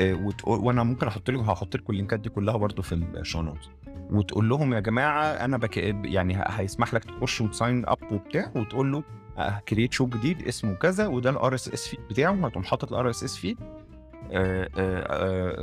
وتقول 0.00 0.58
وأنا 0.60 0.82
ممكن 0.82 1.06
أحط 1.08 1.30
لكم 1.30 1.40
هحط 1.42 1.76
لكم 1.76 1.92
ال 1.92 1.97
link 1.97 2.15
ات 2.15 2.20
دي 2.20 2.28
كلها 2.28 2.56
برده 2.56 2.82
في 2.82 2.94
ال 2.94 3.04
show 3.04 3.42
notes 3.42 3.68
وتقول 4.10 4.48
لهم 4.48 4.74
يا 4.74 4.80
جماعة 4.80 5.24
أنا 5.24 5.56
بك... 5.56 5.76
يعني 6.04 6.42
هيسمح 6.46 6.94
لك 6.94 7.04
تخش 7.04 7.40
وت 7.40 7.55
sign 7.55 7.86
up 7.88 8.12
وبتاع 8.12 8.52
وتقول 8.56 8.92
له 8.92 9.02
create 9.68 9.92
show 9.92 10.06
جديد 10.06 10.42
اسمه 10.48 10.74
كذا 10.74 11.06
وده 11.06 11.30
ال 11.30 11.54
RSS 11.54 11.88
feed 11.88 12.00
بتاعه 12.10 12.46
هتقوم 12.46 12.64
حاطط 12.64 12.92
ال 12.92 13.10
RSS 13.10 13.36
feed 13.36 13.58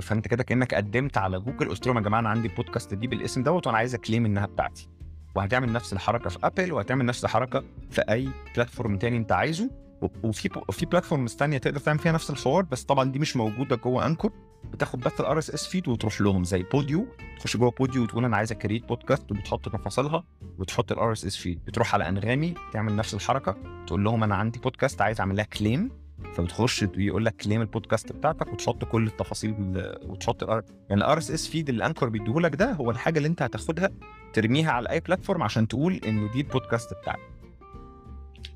فانت 0.02 0.28
كده 0.28 0.44
كأنك 0.44 0.74
قدمت 0.74 1.18
على 1.18 1.40
جوجل 1.40 1.70
قلت 1.70 1.88
لهم 1.88 1.98
يا 1.98 2.02
جماعة 2.02 2.20
أنا 2.20 2.30
عندي 2.30 2.48
بودكاست 2.48 2.94
دي 2.94 3.08
بالاسم 3.08 3.44
دوت 3.44 3.68
وأنا 3.68 3.78
عايز 3.78 3.96
أ 3.96 4.01
claim 4.01 4.26
إنها 4.26 4.46
بتاعتي. 4.46 4.90
وهتعمل 5.36 5.72
نفس 5.74 5.94
الحركة 5.94 6.30
في 6.30 6.38
ابل 6.44 6.74
وهتعمل 6.74 7.06
نفس 7.06 7.26
الحركة 7.26 7.64
في 7.90 8.02
أي 8.02 8.30
platform 8.56 8.98
تاني 8.98 9.18
أنت 9.18 9.32
عايزه. 9.32 9.70
وفي 10.24 10.50
في 10.72 10.86
platforms 10.86 11.36
ثانية 11.36 11.58
تقدر 11.58 11.80
تعمل 11.80 12.00
فيها 12.00 12.12
نفس 12.12 12.30
الحوار 12.30 12.64
بس 12.64 12.84
طبعا 12.84 13.12
دي 13.12 13.20
مش 13.20 13.38
موجودة 13.38 13.76
جوه 13.76 14.06
انكور 14.06 14.32
بتاخد 14.74 15.00
بس 15.00 15.20
ال 15.20 15.38
RSS 15.38 15.68
feed 15.68 15.88
وتروح 15.88 16.22
لهم 16.22 16.44
زي 16.44 16.64
بوديو 16.64 17.08
تخش 17.40 17.58
جوه 17.58 17.72
بوديو 17.72 18.04
وتقول 18.04 18.26
أنا 18.26 18.38
عايز 18.38 18.52
a 18.52 18.57
create 18.57 18.88
بودكاست 18.88 19.32
وبتحط 19.32 19.70
تفاصيلها 19.70 20.24
وتحط 20.60 20.92
ال 20.92 21.12
RSS 21.12 21.36
feed 21.38 21.66
بتروح 21.66 21.94
على 21.94 22.10
أنغامي 22.10 22.54
تعمل 22.74 22.96
نفس 22.96 23.14
الحركة. 23.14 23.58
تقول 23.88 24.04
لهم 24.04 24.24
أنا 24.24 24.36
عندي 24.36 24.60
بودكاست 24.60 25.02
عايز 25.02 25.20
أعمل 25.20 25.36
لها 25.36 25.46
claim 25.46 25.92
فبتخش 26.36 26.86
يقول 26.98 27.26
لك 27.26 27.36
claim 27.36 27.62
البودكاست 27.62 28.12
بتاعتك 28.12 28.54
وتحط 28.54 28.86
كل 28.86 29.08
التفاصيل 29.08 29.56
وتحط 30.04 30.44
ال 30.44 30.54
R 30.54 30.64
يعني 30.90 31.02
ال 31.02 31.18
RSS 31.18 31.48
feed 31.48 31.70
اللي 31.70 31.86
انكور 31.86 32.10
بيديهولك 32.10 32.56
ده 32.56 32.72
هو 32.74 32.92
الحاجة 32.92 33.18
اللي 33.18 33.28
انت 33.28 33.42
هتاخدها 33.42 33.90
ترميها 34.34 34.72
على 34.72 34.90
أي 34.90 35.00
platform 35.00 35.44
عشان 35.44 35.68
تقول 35.68 35.94
انه 36.08 36.32
دي 36.32 36.42
البودكاست 36.42 36.94
بتاعك. 36.94 37.20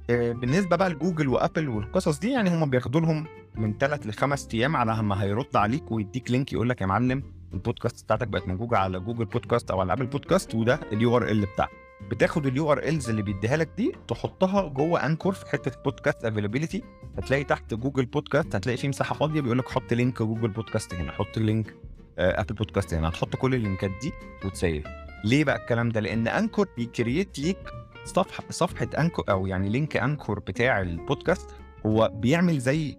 بالنسبة 0.10 0.76
بقى 0.76 0.90
لجوجل 0.90 1.28
وأبل 1.28 1.70
والقصص 1.70 2.20
دي 2.20 2.32
يعني 2.32 2.50
هم 2.50 2.70
بياخدوا 2.70 3.02
لهم 3.02 3.26
من 3.56 3.78
ثلاث 3.78 4.08
لخمس 4.08 4.48
أيام 4.54 4.76
على 4.76 5.04
ما 5.04 5.24
هيرد 5.24 5.56
عليك 5.56 5.92
ويديك 5.92 6.32
link 6.32 6.54
يقول 6.54 6.70
لك 6.70 6.82
يا 6.82 6.86
معلم 6.86 7.24
البودكاست 7.54 8.04
بتاعتك 8.06 8.28
بقت 8.28 8.48
موجودة 8.48 8.78
على 8.80 9.00
Google 9.00 9.26
Podcast 9.26 9.72
أو 9.72 9.80
على 9.82 9.94
Apple 9.94 10.06
Podcast 10.06 10.56
وده 10.56 10.80
ال 10.92 11.18
URL 11.18 11.46
بتاعك. 11.46 11.70
بتاخد 12.02 12.46
ال 12.46 12.72
URLs 12.72 13.10
اللي 13.10 13.22
بيديها 13.22 13.58
لك 13.58 13.70
دي 13.78 13.92
تحطها 14.08 14.68
جوه 14.68 15.06
انكور 15.06 15.34
في 15.34 15.50
حتة 15.50 15.82
podcast 15.84 16.26
availability 16.26 16.84
هتلاقي 17.18 17.44
تحت 17.44 17.74
Google 17.74 18.06
Podcast 18.06 18.56
هتلاقي 18.56 18.78
في 18.78 18.88
مساحة 18.88 19.16
فاضية 19.16 19.42
بيقول 19.42 19.58
لك 19.58 19.70
حط 19.70 19.94
link 19.94 20.22
Google 20.22 20.48
Podcast 20.48 20.94
هنا. 20.94 21.12
حط 21.12 21.38
link 21.38 21.76
Apple 22.20 22.56
Podcast 22.56 22.94
هنا. 22.94 23.10
هتحط 23.10 23.36
كل 23.36 23.56
ال 23.56 23.62
link 23.62 23.86
ات 23.86 23.92
دي 24.02 24.12
وت 24.46 24.59
save 24.59 24.86
ليه 25.24 25.44
بقى 25.44 25.56
الكلام 25.56 25.90
ده؟ 25.90 26.00
لأن 26.00 26.28
انكور 26.28 26.68
بي 26.78 26.93
create 26.93 27.40
ليك 27.40 27.58
صفحه 28.06 28.44
صفحة 28.50 28.88
انكور 29.00 29.26
أو 29.30 29.48
يعني 29.48 29.70
link 29.70 29.98
انكور 29.98 30.40
بتاع 30.40 30.82
البودكاست 30.82 31.50
هو 31.86 32.12
بيعمل 32.14 32.60
زي 32.60 32.98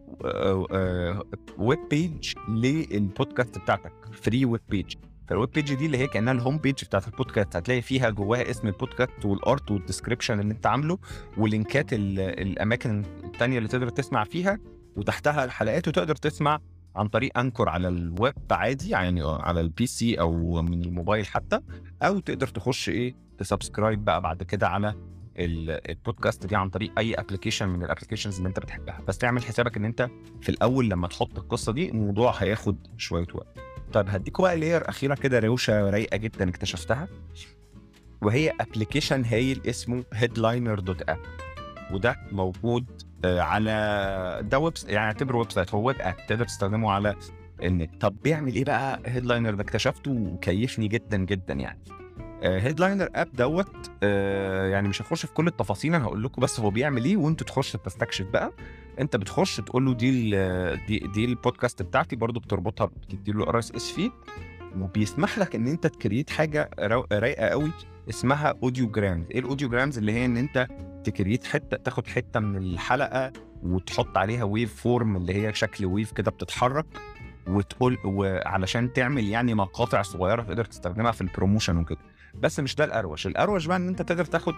web 1.58 1.88
page 1.90 2.32
للبودكاست 2.48 3.58
بتاعتك. 3.58 3.92
free 4.12 4.44
web 4.44 4.60
page 4.68 4.94
فال 5.28 5.37
web 5.37 5.50
page 5.50 5.74
دي 5.74 5.86
اللي 5.86 5.98
هي 5.98 6.06
كأنها 6.06 6.32
ال 6.32 6.38
home 6.38 6.58
page 6.58 6.84
بتاعت 6.84 7.06
البودكاست 7.08 7.56
هتلاقي 7.56 7.82
فيها 7.82 8.10
جواها 8.10 8.50
اسم 8.50 8.66
البودكاست 8.68 9.24
وال 9.24 9.43
art 9.43 9.70
وال 9.70 9.81
description 9.81 10.40
اللي 10.40 10.52
انت 10.52 10.66
عامله 10.66 10.98
و 11.36 11.45
link 11.45 11.78
ات 11.78 11.86
الأماكن 11.92 13.02
الثانية 13.24 13.58
اللي 13.58 13.68
تقدر 13.68 13.88
تسمع 13.88 14.24
فيها 14.24 14.58
وتحتها 14.96 15.44
الحلقات 15.44 15.88
وتقدر 15.88 16.16
تسمع 16.16 16.58
عن 16.96 17.08
طريق 17.08 17.38
أنكور 17.38 17.68
على 17.68 17.88
الويب 17.88 18.34
عادي 18.50 18.90
يعني 18.90 19.20
على 19.24 19.60
ال 19.60 19.86
PC 19.86 20.20
أو 20.20 20.62
من 20.62 20.82
الموبايل 20.84 21.26
حتى 21.26 21.60
أو 22.02 22.18
تقدر 22.18 22.46
تخش 22.46 22.88
إيه 22.88 23.14
ت 23.38 23.45
subscribe 23.45 24.04
بقى 24.04 24.20
بعد 24.20 24.42
كده 24.42 24.68
على 24.68 24.94
البودكاست 25.38 26.46
دي 26.46 26.56
عن 26.56 26.70
طريق 26.70 26.92
أي 26.98 27.14
application 27.14 27.68
من 27.68 27.84
ال 27.84 27.88
applications 27.88 28.36
اللي 28.36 28.48
انت 28.48 28.58
بتحبها. 28.60 29.00
بس 29.08 29.18
تعمل 29.18 29.42
حسابك 29.44 29.76
إن 29.76 29.84
انت 29.84 30.08
في 30.40 30.48
الأول 30.48 30.90
لما 30.90 31.08
تحط 31.08 31.38
القصة 31.38 31.72
دي 31.72 31.88
الموضوع 31.90 32.34
هياخد 32.38 32.86
شوية 32.96 33.26
وقت. 33.34 33.58
طيب 33.92 34.08
هديكوا 34.08 34.44
بقى 34.44 34.56
layer 34.56 34.88
أخيرة 34.88 35.14
كده 35.14 35.38
روشة 35.38 35.90
رايقة 35.90 36.16
جدا 36.16 36.48
اكتشفتها. 36.48 37.08
وهي 38.22 38.52
application 38.60 39.24
هايل 39.24 39.60
اسمه 39.66 40.04
Headliner 40.14 40.80
dot 40.80 41.02
app 41.10 41.18
وده 41.92 42.16
موجود 42.32 43.02
على 43.24 44.40
ده 44.44 44.58
ويب 44.58 44.72
يعني 44.86 45.06
اعتبره 45.06 45.36
website 45.38 45.74
هو 45.74 45.86
web 45.86 45.96
app 46.00 46.16
تقدر 46.28 46.44
تستخدمه 46.44 46.90
على 46.92 47.14
النت. 47.62 48.00
طب 48.00 48.16
بيعمل 48.24 48.54
إيه 48.54 48.64
بقى 48.64 49.00
Headliner 49.06 49.54
ده 49.54 49.62
اكتشفته 49.62 50.10
وكيفني 50.10 50.88
جدا 50.88 51.16
جدا 51.16 51.54
يعني. 51.54 51.78
Headliner 52.42 53.08
app 53.14 53.32
dot 53.32 53.90
يعني 54.72 54.88
مش 54.88 55.02
هخش 55.02 55.26
في 55.26 55.32
كل 55.34 55.46
التفاصيل 55.46 55.94
أنا 55.94 56.04
هقول 56.04 56.22
لكم 56.22 56.42
بس 56.42 56.60
هو 56.60 56.70
بيعمل 56.70 57.04
إيه 57.04 57.16
وأنتوا 57.16 57.46
تخش 57.46 57.72
تستكشف 57.72 58.26
بقى. 58.26 58.52
انت 59.00 59.16
بتخش 59.16 59.56
تقول 59.56 59.84
له 59.84 59.94
دي 59.94 60.30
دي, 60.86 60.98
دي 60.98 61.24
البودكاست 61.24 61.82
بتاعتي 61.82 62.16
برضو 62.16 62.40
بتربطها 62.40 62.84
بتدي 62.86 63.32
له 63.32 63.48
RSS 63.48 63.90
feed 63.90 64.12
وبيسمح 64.78 65.38
لك 65.38 65.54
إن 65.54 65.66
أنت 65.68 65.86
ت 65.86 65.93
create 65.93 66.30
حاجة 66.30 66.70
رايقة 67.12 67.46
قوي 67.46 67.70
اسمها 68.10 68.54
audiograms 68.62 69.26
إيه 69.30 69.38
ال 69.38 69.68
audiograms 69.68 69.98
اللي 69.98 70.12
هي 70.12 70.24
إن 70.24 70.36
أنت 70.36 70.66
ت 71.04 71.10
create 71.10 71.44
حتة 71.44 71.76
تاخد 71.76 72.06
حتة 72.06 72.40
من 72.40 72.56
الحلقة 72.56 73.32
وتحط 73.62 74.18
عليها 74.18 74.44
waveform 74.44 75.16
اللي 75.16 75.34
هي 75.34 75.54
شكل 75.54 75.86
wave 75.86 76.12
كده 76.12 76.30
بتتحرك 76.30 76.86
وتقول 77.48 77.98
وعلشان 78.04 78.92
تعمل 78.92 79.24
يعني 79.28 79.54
مقاطع 79.54 80.02
صغيرة 80.02 80.42
تقدر 80.42 80.64
تستخدمها 80.64 81.12
في 81.12 81.20
ال 81.20 81.26
promotion 81.26 81.76
وكده. 81.76 81.98
بس 82.34 82.60
مش 82.60 82.74
ده 82.74 82.84
الأروش. 82.84 83.26
الأروش 83.26 83.66
بقى 83.66 83.76
إن 83.76 83.88
أنت 83.88 84.02
تقدر 84.02 84.24
تاخد 84.24 84.54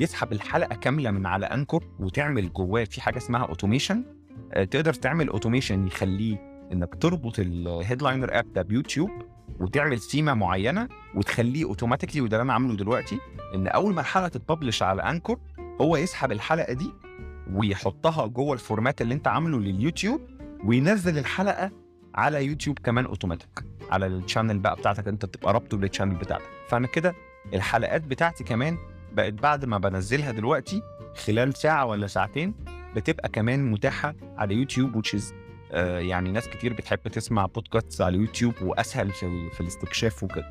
يسحب 0.00 0.32
الحلقة 0.32 0.74
كاملة 0.76 1.10
من 1.10 1.26
على 1.26 1.46
Anchor 1.46 1.84
وتعمل 2.00 2.52
جواه 2.52 2.84
في 2.84 3.00
حاجة 3.00 3.16
اسمها 3.16 3.42
automation 3.46 4.04
تقدر 4.70 4.92
تعمل 4.94 5.28
automation 5.28 5.86
يخليه 5.86 6.36
إنك 6.72 6.94
تربط 6.94 7.38
ال 7.38 7.48
Headliner 7.48 8.38
app 8.38 8.52
ده 8.52 8.62
بيوتيوب 8.62 9.10
وتعمل 9.60 9.98
سيما 10.00 10.34
معينة 10.34 10.88
وتخليه 11.14 11.64
automatically 11.64 12.20
وده 12.20 12.36
اللي 12.36 12.42
أنا 12.44 12.52
عامله 12.52 12.76
دلوقتي 12.76 13.18
إن 13.54 13.66
أول 13.66 13.94
ما 13.94 14.00
الحلقة 14.00 14.28
تت 14.28 14.40
publish 14.40 14.82
على 14.82 15.02
Anchor 15.02 15.38
هو 15.80 15.96
يسحب 15.96 16.32
الحلقة 16.32 16.72
دي 16.72 16.90
ويحطها 17.52 18.26
جوه 18.26 18.52
ال 18.54 18.61
format 18.61 19.02
اللي 19.02 19.14
أنت 19.14 19.28
عامله 19.28 19.58
لليوتيوب 19.60 20.20
وينزل 20.64 21.18
الحلقة 21.18 21.70
على 22.14 22.46
يوتيوب 22.46 22.78
كمان 22.78 23.04
اوتوماتيك 23.06 23.64
على 23.90 24.06
ال 24.06 24.12
channel 24.12 24.58
بقى 24.58 24.76
بتاعتك 24.76 25.08
أنت 25.08 25.24
بتبقى 25.24 25.52
رابطه 25.52 25.76
بال 25.76 25.84
channel 25.84 26.14
بتاعتك. 26.14 26.44
فأنا 26.68 26.86
كده 26.86 27.14
الحلقات 27.54 28.02
بتاعتي 28.02 28.44
كمان 28.44 28.78
بقت 29.14 29.32
بعد 29.32 29.64
ما 29.64 29.78
بنزلها 29.78 30.30
دلوقتي 30.32 30.82
خلال 31.26 31.54
ساعة 31.54 31.86
ولا 31.86 32.06
ساعتين 32.06 32.54
بتبقى 32.96 33.28
كمان 33.28 33.70
متاحة 33.70 34.14
على 34.36 34.54
يوتيوب 34.54 34.96
وتشيز 34.96 35.34
آه 35.72 35.98
يعني 35.98 36.32
ناس 36.32 36.48
كتير 36.48 36.72
بتحب 36.72 36.98
تسمع 36.98 37.46
بودكاست 37.46 38.00
على 38.00 38.18
يوتيوب 38.18 38.54
وأسهل 38.62 39.10
في, 39.10 39.50
في 39.50 39.60
الاستكشاف 39.60 40.22
وكده. 40.22 40.50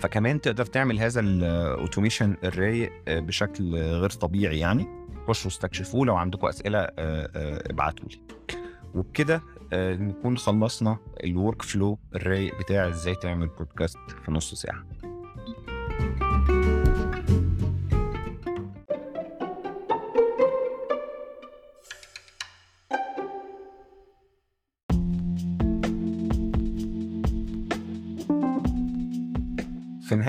فكمان 0.00 0.40
تقدر 0.40 0.66
تعمل 0.66 0.98
هذا 1.00 1.20
ال 1.20 1.31
automation 1.31 2.36
الرايق 2.44 2.92
بشكل 3.08 3.74
غير 3.74 4.10
طبيعي 4.10 4.58
يعني. 4.58 4.86
خشوا 5.28 5.50
استكشفوه 5.50 6.06
لو 6.06 6.16
عندكم 6.16 6.46
أسئلة 6.46 6.78
ابعتوا 7.70 8.08
لي. 8.08 8.20
وبكده 8.94 9.42
نكون 9.72 10.36
خلصنا 10.36 10.98
ال 11.24 11.62
workflow 11.62 11.98
الرايق 12.14 12.58
بتاع 12.58 12.88
إزاي 12.88 13.14
تعمل 13.14 13.46
بودكاست 13.48 13.98
في 14.24 14.32
نص 14.32 14.54
ساعة. 14.54 14.84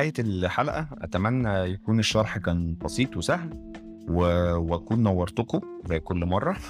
في 0.02 0.08
نهاية 0.08 0.14
الحلقة 0.20 0.88
أتمنى 1.02 1.50
يكون 1.50 2.00
الشرح 2.00 2.38
كان 2.38 2.76
بسيط 2.84 3.18
وسهل 3.18 3.50
و... 4.10 4.22
وأكون 4.58 5.04
نورتكم 5.04 5.60
زي 5.86 6.00
كل 6.00 6.26
مرة. 6.26 6.58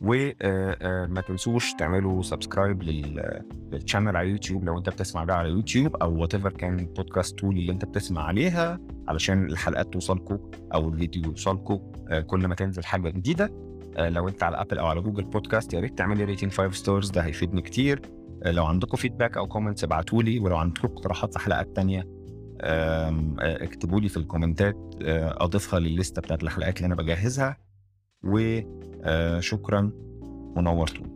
وما 0.00 1.20
تنسوش 1.28 1.74
تعملوا 1.78 2.22
subscribe 2.22 2.82
لل... 2.82 3.42
لل 3.72 3.82
channel 3.82 4.16
على 4.16 4.28
يوتيوب 4.28 4.64
لو 4.64 4.78
أنت 4.78 4.88
بتسمع 4.88 5.24
ده 5.24 5.34
على 5.34 5.48
يوتيوب 5.48 5.96
أو 5.96 6.20
whatever 6.20 6.52
كان 6.52 6.78
ال 6.78 6.86
podcast 6.86 7.38
tool 7.38 7.56
اللي 7.56 7.72
أنت 7.72 7.84
بتسمع 7.84 8.22
عليها 8.22 8.78
علشان 9.08 9.44
الحلقات 9.44 9.92
توصلكم 9.92 10.38
أو 10.74 10.88
الفيديو 10.88 11.22
يوصلكم 11.22 11.80
كل 12.26 12.46
ما 12.46 12.54
تنزل 12.54 12.84
حاجة 12.84 13.08
جديدة. 13.10 13.50
لو 13.98 14.28
أنت 14.28 14.42
على 14.42 14.60
Apple 14.60 14.78
أو 14.78 14.86
على 14.86 15.00
Google 15.00 15.24
Podcast 15.24 15.74
يا 15.74 15.80
ريت 15.80 15.98
تعملي 15.98 16.24
rating 16.24 16.52
5 16.52 16.70
stars 16.70 17.10
ده 17.10 17.20
هيفيدني 17.20 17.62
كتير. 17.62 18.02
لو 18.46 18.64
عندكم 18.64 18.96
feedback 18.96 19.36
أو 19.36 19.46
comments 19.46 19.84
ابعتوا 19.84 20.22
لي 20.22 20.38
ولو 20.38 20.56
عندكم 20.56 20.88
اقتراحات 20.88 21.36
لحلقات 21.36 21.76
تانية 21.76 22.19
آه، 22.60 23.34
اكتبوا 23.40 24.00
لي 24.00 24.08
في 24.08 24.16
الكومنتات 24.16 24.76
آه، 25.02 25.44
أضيفها 25.44 25.80
للليستة 25.80 26.22
بتاعت 26.22 26.42
الحلقات 26.42 26.76
اللي 26.76 26.86
أنا 26.86 26.94
بجهزها 26.94 27.56
وشكرا 28.22 29.90
ونورتوني 30.56 31.14